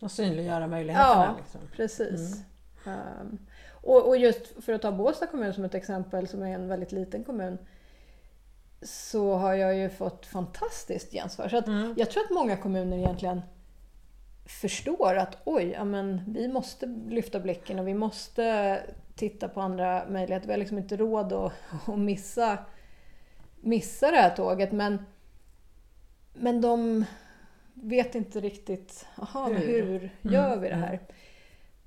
Och 0.00 0.10
synliggöra 0.10 0.66
möjligheterna. 0.66 1.24
Ja, 1.24 1.34
liksom. 1.38 1.60
precis. 1.72 2.42
Um, 2.86 3.38
och, 3.70 4.08
och, 4.08 4.16
just 4.16 4.64
för 4.64 4.72
att 4.72 4.82
ta 4.82 4.92
Båstad 4.92 5.26
kommun 5.26 5.54
som 5.54 5.64
ett 5.64 5.74
exempel, 5.74 6.28
som 6.28 6.42
är 6.42 6.54
en 6.54 6.68
väldigt 6.68 6.92
liten 6.92 7.24
kommun, 7.24 7.58
så 8.82 9.34
har 9.34 9.54
jag 9.54 9.76
ju 9.76 9.90
fått 9.90 10.26
fantastiskt 10.26 11.12
gensvar. 11.12 11.48
Så 11.48 11.56
mm. 11.56 11.94
Jag 11.96 12.10
tror 12.10 12.24
att 12.24 12.30
många 12.30 12.56
kommuner 12.56 12.98
egentligen 12.98 13.40
förstår 14.48 15.16
att 15.16 15.36
oj, 15.44 15.64
ja, 15.64 15.84
men 15.84 16.22
vi 16.26 16.48
måste 16.48 16.86
lyfta 16.86 17.40
blicken 17.40 17.78
och 17.78 17.88
vi 17.88 17.94
måste 17.94 18.80
titta 19.14 19.48
på 19.48 19.60
andra 19.60 20.04
möjligheter. 20.08 20.46
Vi 20.46 20.52
har 20.52 20.58
liksom 20.58 20.78
inte 20.78 20.96
råd 20.96 21.32
att, 21.32 21.52
att 21.88 21.98
missa, 21.98 22.58
missa 23.60 24.10
det 24.10 24.16
här 24.16 24.36
tåget. 24.36 24.72
Men, 24.72 25.04
men 26.34 26.60
de 26.60 27.04
vet 27.74 28.14
inte 28.14 28.40
riktigt, 28.40 29.06
aha, 29.16 29.48
hur, 29.48 30.10
hur 30.22 30.32
gör 30.32 30.56
vi 30.56 30.68
det 30.68 30.74
här? 30.74 31.00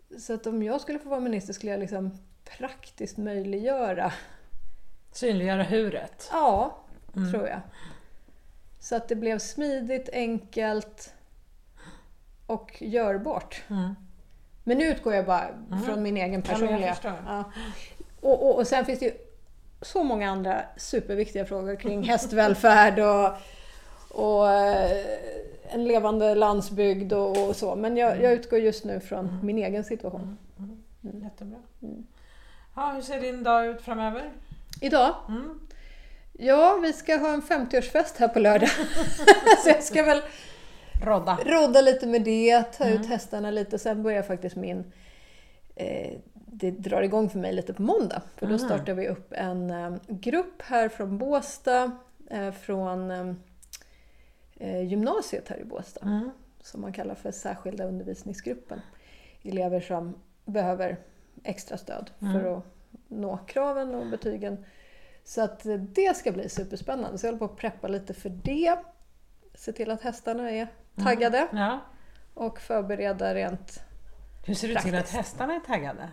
Mm. 0.10 0.20
Så 0.20 0.34
att 0.34 0.48
om 0.48 0.64
jag 0.64 0.82
skulle 0.82 1.00
få 1.00 1.10
vara 1.10 1.20
minister 1.20 1.54
skulle 1.54 1.72
jag 1.72 1.80
liksom 1.80 2.18
praktiskt 2.58 3.18
möjliggöra 3.18 4.14
Synliggöra 5.12 5.64
huret? 5.64 6.30
Ja, 6.32 6.78
mm. 7.16 7.32
tror 7.32 7.48
jag. 7.48 7.62
Så 8.80 8.96
att 8.96 9.08
det 9.08 9.16
blev 9.16 9.40
smidigt, 9.40 10.10
enkelt 10.14 11.14
och 12.52 12.82
görbart. 12.82 13.62
Mm. 13.70 13.96
Men 14.64 14.78
nu 14.78 14.86
utgår 14.86 15.14
jag 15.14 15.26
bara 15.26 15.48
mm. 15.48 15.82
från 15.84 16.04
min 16.04 16.18
egen 16.18 16.42
personliga... 16.42 16.96
Ja, 17.04 17.52
och, 18.22 18.50
och, 18.50 18.58
och 18.58 18.68
sen 18.68 18.86
finns 18.86 19.00
det 19.00 19.06
ju 19.06 19.12
så 19.82 20.04
många 20.04 20.32
andra 20.32 20.62
superviktiga 20.78 21.46
frågor 21.46 21.76
kring 21.76 22.04
hästvälfärd 22.10 23.00
och, 23.00 23.32
och 24.10 24.50
eh, 24.50 25.06
en 25.70 25.88
levande 25.88 26.36
landsbygd 26.36 27.14
och, 27.14 27.50
och 27.50 27.56
så. 27.56 27.76
Men 27.76 27.98
jag, 27.98 28.22
jag, 28.22 28.34
utgår 28.34 28.60
just 28.60 28.86
nu 28.86 29.00
från 29.00 29.30
mm. 29.30 29.46
min 29.46 29.58
egen 29.58 29.84
situation. 29.84 30.38
Mm. 30.58 30.84
Mm. 31.04 31.24
Jättebra. 31.24 31.60
Ja, 32.76 32.92
hur 32.92 33.02
ser 33.02 33.22
din 33.22 33.44
dag 33.44 33.68
ut 33.68 33.82
framöver? 33.82 34.32
Idag? 34.82 35.16
Mm. 35.28 35.60
Ja, 36.34 36.80
vi 36.82 36.94
ska 36.94 37.18
ha 37.18 37.34
en 37.34 37.42
50-årsfest 37.42 38.14
här 38.18 38.28
på 38.28 38.40
lördag. 38.40 38.70
så 39.64 39.70
jag 39.70 39.84
ska 39.84 40.04
väl 40.04 40.22
rodda, 41.02 41.40
rodda 41.46 41.82
lite 41.82 42.08
med 42.08 42.24
det, 42.24 42.64
ta 42.64 42.88
ut 42.88 42.96
mm. 42.96 43.08
hästarna 43.08 43.52
lite. 43.52 43.80
Sen 43.80 44.04
börjar 44.04 44.24
faktiskt 44.24 44.56
min... 44.56 44.92
Eh, 45.76 46.18
det 46.36 46.72
drar 46.72 47.02
igång 47.02 47.30
för 47.30 47.40
mig 47.40 47.54
lite 47.54 47.74
på 47.74 47.82
måndag. 47.82 48.22
För 48.36 48.46
då 48.46 48.56
mm. 48.56 48.60
startar 48.60 48.94
vi 48.94 49.08
upp 49.08 49.34
en 49.34 49.72
um, 49.72 50.00
grupp 50.08 50.62
här 50.62 50.90
från 50.90 51.18
Båsta, 51.18 51.92
eh, 52.30 52.52
från 52.52 53.12
um, 53.12 53.40
eh, 54.56 54.88
gymnasiet 54.88 55.48
här 55.48 55.58
i 55.58 55.64
Båstad. 55.64 56.06
Mm. 56.06 56.30
Som 56.62 56.82
man 56.82 56.94
kallar 56.94 57.16
för 57.16 57.32
särskilda 57.32 57.86
undervisningsgruppen. 57.86 58.82
Elever 59.44 59.80
som 59.80 60.16
behöver 60.46 60.98
extra 61.44 61.78
stöd 61.78 62.10
för 62.20 62.58
att 62.58 62.64
nå 63.08 63.38
kraven 63.38 63.96
och 63.96 64.08
betygen. 64.08 64.66
Så 65.24 65.42
att 65.42 65.66
det 65.80 66.18
ska 66.18 66.32
bli 66.32 66.50
superspännande. 66.50 67.18
Så 67.18 67.26
jag 67.26 67.32
håller 67.32 67.48
på 67.48 67.54
att 67.54 67.60
preppa 67.60 67.88
lite 67.88 68.14
för 68.14 68.30
det. 68.30 68.78
Se 69.54 69.72
till 69.72 69.92
att 69.92 70.02
hästarna 70.02 70.52
är 70.52 70.68
taggade. 71.04 71.38
Mm. 71.38 71.58
Ja. 71.58 71.80
Och 72.34 72.60
förbereda 72.60 73.36
rent 73.36 73.84
Hur 74.46 74.54
ser 74.54 74.68
du 74.68 74.76
till 74.76 74.96
att 74.96 75.10
hästarna 75.10 75.56
är 75.56 75.60
taggade? 75.60 76.10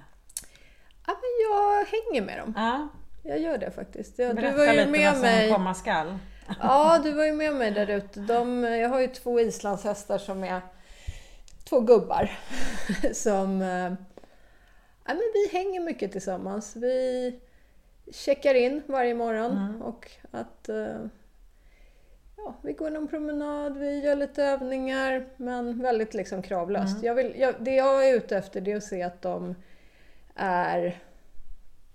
Ja, 1.07 1.13
men 1.21 1.51
jag 1.51 1.85
hänger 1.85 2.23
med 2.23 2.39
dem. 2.39 2.55
Ja. 2.57 2.89
Jag 3.23 3.39
gör 3.39 3.59
det 3.59 3.71
faktiskt. 3.71 4.19
Jag, 4.19 4.37
Berätta 4.37 4.51
du 4.51 4.59
var 4.59 4.73
ju 4.73 4.73
lite 4.73 4.91
med 4.91 5.07
vad 5.07 5.15
som 5.15 5.23
mig... 5.23 5.51
komma 5.51 5.75
skall. 5.75 6.19
Ja, 6.61 7.01
du 7.03 7.13
var 7.13 7.25
ju 7.25 7.33
med 7.33 7.55
mig 7.55 7.71
där 7.71 7.91
ute. 7.91 8.21
De, 8.21 8.65
jag 8.65 8.89
har 8.89 9.01
ju 9.01 9.07
två 9.07 9.41
islandshästar 9.41 10.19
som 10.19 10.45
är 10.45 10.61
två 11.65 11.81
gubbar. 11.81 12.31
som... 13.13 13.63
Eh, 13.63 13.93
ja, 15.05 15.15
men 15.15 15.33
vi 15.35 15.49
hänger 15.53 15.81
mycket 15.81 16.13
tillsammans. 16.13 16.77
Vi 16.77 17.41
checkar 18.13 18.55
in 18.55 18.83
varje 18.87 19.15
morgon 19.15 19.53
mm. 19.53 19.83
och 19.83 20.11
att 20.31 20.69
uh, 20.69 21.07
ja, 22.45 22.55
vi 22.63 22.73
går 22.73 22.91
någon 22.91 23.09
promenad, 23.09 23.77
vi 23.77 24.01
gör 24.05 24.17
lite 24.17 24.45
övningar 24.45 25.27
men 25.37 25.83
väldigt 25.83 26.15
liksom 26.15 26.43
kravlöst. 26.43 26.93
Mm. 26.93 27.05
Jag 27.05 27.15
vill, 27.15 27.35
jag, 27.37 27.55
det 27.61 27.75
jag 27.75 28.09
är 28.09 28.17
ute 28.17 28.37
efter 28.37 28.61
det 28.61 28.73
är 28.73 28.77
att 28.77 28.85
se 28.85 29.03
att 29.03 29.23
de 29.23 29.55
är 30.35 31.03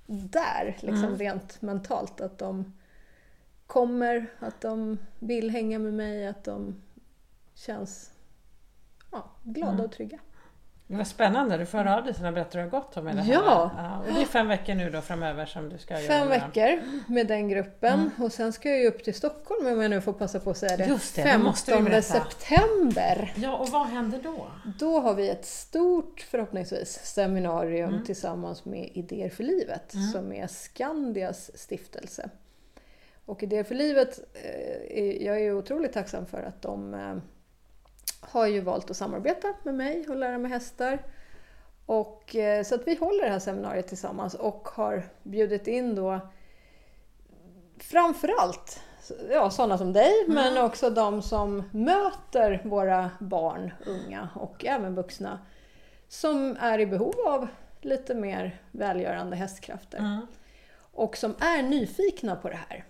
där, 0.08 0.78
liksom 0.80 1.06
mm. 1.06 1.18
rent 1.18 1.62
mentalt. 1.62 2.22
Att 2.22 2.38
de 2.38 2.74
kommer, 3.68 4.28
att 4.40 4.62
de 4.62 4.98
vill 5.20 5.50
hänga 5.50 5.80
med 5.80 5.94
mig, 5.94 6.28
att 6.28 6.44
de 6.44 6.82
känns 7.54 8.12
ja, 9.12 9.32
glada 9.44 9.72
mm. 9.72 9.86
och 9.86 9.92
trygga. 9.92 10.20
Vad 10.98 11.08
spännande, 11.08 11.58
du 11.58 11.66
får 11.66 11.78
höra 11.78 11.98
av 11.98 12.04
dig 12.04 12.14
sen 12.14 12.26
och 12.26 12.34
berätta 12.34 12.58
hur 12.58 12.66
det 12.66 12.72
har 12.72 12.82
gått 12.82 13.04
med 13.04 13.16
det 13.16 13.22
här. 13.22 13.34
Ja. 13.34 13.72
ja. 13.78 14.00
Och 14.08 14.14
det 14.14 14.22
är 14.22 14.26
fem 14.26 14.48
veckor 14.48 14.76
nu 14.76 14.90
då 14.90 15.02
framöver 15.02 15.46
som 15.46 15.70
du 15.70 15.78
ska 15.78 15.96
fem 15.96 16.04
göra. 16.04 16.20
Fem 16.20 16.30
veckor 16.30 16.82
med 17.12 17.28
den 17.28 17.50
gruppen 17.50 17.94
mm. 17.94 18.12
och 18.20 18.32
sen 18.32 18.54
ska 18.54 18.70
jag 18.70 18.80
ju 18.80 18.88
upp 18.88 19.04
till 19.04 19.14
Stockholm 19.14 19.68
om 19.68 19.82
jag 19.82 19.90
nu 19.90 20.02
får 20.02 20.14
passa 20.14 20.40
på 20.40 20.50
att 20.50 20.58
säga 20.58 20.78
det. 20.78 20.86
Just 20.86 21.16
det 21.16 21.24
15 21.24 21.86
det 21.86 22.02
september. 22.02 23.34
Ja, 23.36 23.58
och 23.58 23.70
vad 23.70 23.88
händer 23.88 24.20
då? 24.24 24.48
Då 24.80 25.00
har 25.00 25.14
vi 25.14 25.30
ett 25.30 25.46
stort, 25.46 26.22
förhoppningsvis, 26.22 27.00
seminarium 27.04 27.90
mm. 27.90 28.06
tillsammans 28.06 28.66
med 28.66 28.90
Idéer 28.94 29.30
för 29.30 29.44
livet 29.44 29.94
mm. 29.94 30.08
som 30.08 30.34
är 30.34 30.48
Skandias 30.48 31.52
stiftelse. 31.58 32.30
Och 33.26 33.44
Idéer 33.44 33.64
för 33.64 33.76
livet, 33.76 34.20
eh, 34.34 35.26
jag 35.26 35.42
är 35.42 35.54
otroligt 35.54 35.94
tacksam 35.94 36.26
för 36.26 36.44
att 36.44 36.62
de 36.62 36.94
eh, 36.94 37.16
har 38.30 38.48
ju 38.48 38.62
valt 38.62 38.92
att 38.92 38.98
samarbeta 38.98 39.48
med 39.64 39.76
mig 39.76 40.06
och 40.10 40.16
lära 40.16 40.38
mig 40.38 40.52
hästar. 40.52 41.00
Och, 41.86 42.36
eh, 42.36 42.64
så 42.64 42.76
att 42.76 42.88
vi 42.88 42.96
håller 42.96 43.24
det 43.24 43.32
här 43.32 43.40
seminariet 43.40 43.88
tillsammans 43.88 44.34
och 44.34 44.68
har 44.68 45.04
bjudit 45.24 45.68
in 45.68 45.96
då 45.96 46.20
framförallt 47.78 48.84
ja, 49.30 49.50
sådana 49.50 49.78
som 49.78 49.94
dig, 49.94 50.12
mm. 50.26 50.36
men 50.36 50.66
också 50.66 50.90
de 50.90 51.22
som 51.22 51.64
möter 51.72 52.62
våra 52.64 53.12
barn, 53.20 53.74
unga 53.86 54.30
och 54.36 54.66
även 54.66 54.96
vuxna 54.96 55.40
som 56.08 56.58
är 56.60 56.80
i 56.80 56.86
behov 56.86 57.14
av 57.28 57.48
lite 57.82 58.16
mer 58.16 58.62
välgörande 58.72 59.36
hästkrafter. 59.36 59.98
Mm. 59.98 60.28
Och 60.94 61.18
som 61.18 61.36
är 61.40 61.64
nyfikna 61.64 62.36
på 62.36 62.50
det 62.50 62.60
här. 62.70 62.86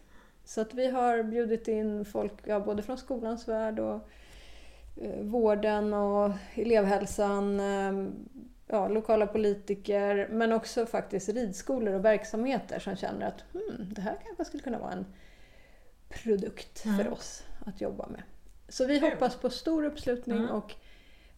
Så 0.45 0.61
att 0.61 0.73
vi 0.73 0.87
har 0.87 1.23
bjudit 1.23 1.67
in 1.67 2.05
folk 2.05 2.33
ja, 2.43 2.59
både 2.59 2.81
från 2.81 2.97
skolans 2.97 3.47
värld 3.47 3.79
och 3.79 4.09
vården 5.21 5.93
och 5.93 6.31
elevhälsan, 6.55 7.59
eh, 7.59 8.09
ja, 8.67 8.87
lokala 8.87 9.27
politiker 9.27 10.27
men 10.31 10.51
också 10.51 10.85
faktiskt 10.85 11.29
ridskolor 11.29 11.93
och 11.93 12.05
verksamheter 12.05 12.79
som 12.79 12.95
känner 12.95 13.27
att 13.27 13.43
hmm, 13.53 13.93
det 13.93 14.01
här 14.01 14.17
kanske 14.23 14.45
skulle 14.45 14.63
kunna 14.63 14.79
vara 14.79 14.91
en 14.91 15.05
produkt 16.09 16.85
mm. 16.85 16.97
för 16.97 17.13
oss 17.13 17.43
att 17.65 17.81
jobba 17.81 18.07
med. 18.07 18.23
Så 18.69 18.85
vi 18.85 18.99
hoppas 18.99 19.35
på 19.35 19.49
stor 19.49 19.85
uppslutning 19.85 20.37
mm. 20.37 20.49
och, 20.49 20.75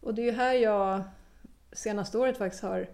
och 0.02 0.14
det 0.14 0.22
är 0.22 0.26
ju 0.26 0.32
här 0.32 0.54
jag 0.54 1.04
senaste 1.72 2.18
året 2.18 2.38
faktiskt 2.38 2.64
har 2.64 2.90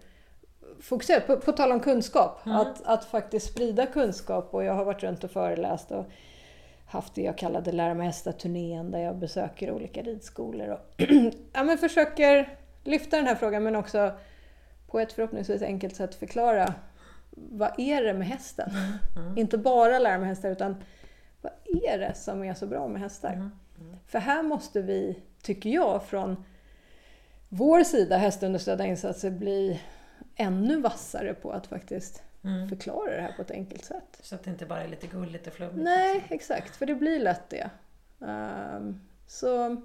fokuserat, 0.80 1.26
på, 1.26 1.36
på 1.36 1.52
tal 1.52 1.72
om 1.72 1.80
kunskap, 1.80 2.46
Mm. 2.46 2.58
att, 2.58 2.82
att 2.84 3.04
faktiskt 3.04 3.52
sprida 3.52 3.86
kunskap 3.86 4.54
och 4.54 4.64
jag 4.64 4.74
har 4.74 4.84
varit 4.84 5.02
runt 5.02 5.24
och 5.24 5.30
föreläst 5.30 5.90
och 5.90 6.06
haft 6.92 7.14
det 7.14 7.22
jag 7.22 7.38
kallade 7.38 7.72
Lära 7.72 7.94
mig 7.94 8.06
hästar-turnén 8.06 8.90
där 8.90 8.98
jag 8.98 9.16
besöker 9.16 9.70
olika 9.70 10.02
ridskolor 10.02 10.68
och 10.68 10.94
ja, 11.52 11.62
men 11.62 11.78
försöker 11.78 12.58
lyfta 12.84 13.16
den 13.16 13.26
här 13.26 13.34
frågan 13.34 13.62
men 13.62 13.76
också 13.76 14.12
på 14.86 15.00
ett 15.00 15.12
förhoppningsvis 15.12 15.62
enkelt 15.62 15.96
sätt 15.96 16.14
förklara 16.14 16.74
vad 17.30 17.70
är 17.78 18.02
det 18.02 18.14
med 18.14 18.26
hästen? 18.26 18.70
Mm. 19.16 19.38
Inte 19.38 19.58
bara 19.58 19.98
lära 19.98 20.18
mig 20.18 20.28
hästar 20.28 20.50
utan 20.50 20.76
vad 21.40 21.52
är 21.84 21.98
det 21.98 22.14
som 22.14 22.44
är 22.44 22.54
så 22.54 22.66
bra 22.66 22.88
med 22.88 23.00
hästar? 23.00 23.32
Mm. 23.32 23.50
För 24.06 24.18
här 24.18 24.42
måste 24.42 24.82
vi, 24.82 25.18
tycker 25.42 25.70
jag, 25.70 26.04
från 26.04 26.44
vår 27.48 27.84
sida, 27.84 28.16
hästunderstödda 28.16 28.86
insatser, 28.86 29.30
bli 29.30 29.80
ännu 30.36 30.80
vassare 30.80 31.34
på 31.34 31.52
att 31.52 31.66
faktiskt 31.66 32.22
Mm. 32.44 32.68
förklara 32.68 33.16
det 33.16 33.22
här 33.22 33.32
på 33.32 33.42
ett 33.42 33.50
enkelt 33.50 33.84
sätt. 33.84 34.18
Så 34.22 34.34
att 34.34 34.44
det 34.44 34.50
inte 34.50 34.66
bara 34.66 34.82
är 34.82 34.88
lite 34.88 35.06
gulligt 35.06 35.46
och 35.46 35.52
flummigt. 35.52 35.84
Nej, 35.84 36.14
liksom. 36.14 36.34
exakt, 36.34 36.76
för 36.76 36.86
det 36.86 36.94
blir 36.94 37.18
lätt 37.20 37.50
det. 37.50 37.70
Ehm, 38.26 39.00
så 39.26 39.76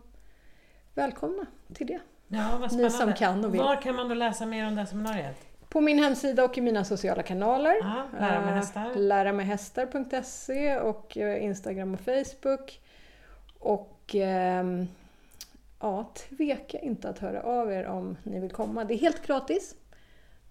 välkomna 0.93 1.45
till 1.73 1.87
det. 1.87 1.99
Ja, 2.27 2.47
vad 2.51 2.61
Ni 2.61 2.67
spännande. 2.69 2.89
som 2.89 3.13
kan 3.13 3.45
och 3.45 3.53
vill. 3.53 3.61
Var 3.61 3.81
kan 3.81 3.95
man 3.95 4.09
då 4.09 4.15
läsa 4.15 4.45
mer 4.45 4.67
om 4.67 4.75
det 4.75 4.81
här 4.81 4.85
seminariet? 4.87 5.37
På 5.69 5.81
min 5.81 5.99
hemsida 6.03 6.43
och 6.43 6.57
i 6.57 6.61
mina 6.61 6.83
sociala 6.83 7.23
kanaler. 7.23 7.75
Ja, 7.81 8.07
lära 8.19 8.41
mig 8.41 8.49
Eh, 8.49 8.55
hästar. 8.55 8.95
Läramehästar.se 8.95 10.77
och 10.79 11.17
eh, 11.17 11.43
Instagram 11.43 11.93
och 11.93 11.99
Facebook. 11.99 12.81
Och 13.59 14.15
ehm, 14.15 14.87
ja, 15.79 16.11
tveka 16.15 16.79
inte 16.79 17.09
att 17.09 17.19
höra 17.19 17.41
av 17.41 17.71
er 17.71 17.85
om 17.85 18.17
ni 18.23 18.39
vill 18.39 18.51
komma. 18.51 18.83
Det 18.83 18.93
är 18.93 18.97
helt 18.97 19.27
gratis. 19.27 19.75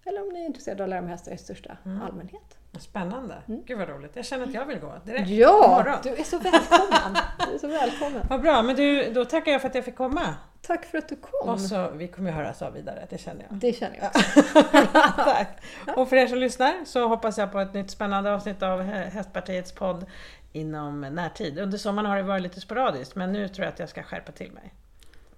Eller 0.07 0.21
om 0.21 0.29
ni 0.29 0.41
är 0.41 0.45
intresserade 0.45 0.83
av 0.83 0.85
att 0.85 0.89
lära 0.89 1.01
mig 1.01 1.09
hästar 1.11 1.31
i 1.31 1.37
största 1.37 1.77
Mm. 1.85 2.01
allmänhet. 2.01 2.57
Spännande. 2.79 3.35
Mm. 3.47 3.61
Gud 3.65 3.77
vad 3.77 3.89
roligt. 3.89 4.15
Jag 4.15 4.25
känner 4.25 4.45
att 4.45 4.53
jag 4.53 4.65
vill 4.65 4.79
gå 4.79 4.93
direkt. 5.05 5.29
Ja, 5.29 5.65
Imorgon. 5.81 5.99
du 6.03 6.09
är 6.09 6.23
så 6.23 6.37
välkommen! 6.39 7.17
Du 7.47 7.53
är 7.53 7.57
så 7.57 7.67
välkommen. 7.67 8.21
Vad 8.29 8.41
bra, 8.41 8.61
men 8.61 8.75
du, 8.75 9.13
då 9.13 9.25
tackar 9.25 9.51
jag 9.51 9.61
för 9.61 9.67
att 9.69 9.75
jag 9.75 9.85
fick 9.85 9.95
komma. 9.95 10.35
Tack 10.61 10.85
för 10.85 10.97
att 10.97 11.09
du 11.09 11.15
kom. 11.15 11.49
Och 11.49 11.59
så, 11.61 11.89
vi 11.89 12.07
kommer 12.07 12.29
ju 12.29 12.35
höras 12.35 12.61
av 12.61 12.73
vidare, 12.73 13.07
det 13.09 13.17
känner 13.17 13.45
jag. 13.49 13.57
Det 13.59 13.73
känner 13.73 13.97
jag 13.97 14.07
också. 14.07 14.63
Tack! 15.23 15.47
Och 15.95 16.09
för 16.09 16.15
er 16.15 16.27
som 16.27 16.37
lyssnar 16.37 16.85
så 16.85 17.07
hoppas 17.07 17.37
jag 17.37 17.51
på 17.51 17.59
ett 17.59 17.73
nytt 17.73 17.91
spännande 17.91 18.33
avsnitt 18.33 18.63
av 18.63 18.81
Hästpartiets 18.81 19.71
podd 19.71 20.05
inom 20.51 21.01
närtid. 21.01 21.59
Under 21.59 21.77
sommaren 21.77 22.09
har 22.09 22.17
det 22.17 22.23
varit 22.23 22.41
lite 22.43 22.61
sporadiskt 22.61 23.15
men 23.15 23.31
nu 23.31 23.47
tror 23.47 23.65
jag 23.65 23.73
att 23.73 23.79
jag 23.79 23.89
ska 23.89 24.03
skärpa 24.03 24.31
till 24.31 24.51
mig. 24.51 24.73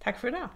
Tack 0.03 0.19
för 0.19 0.27
idag! 0.27 0.49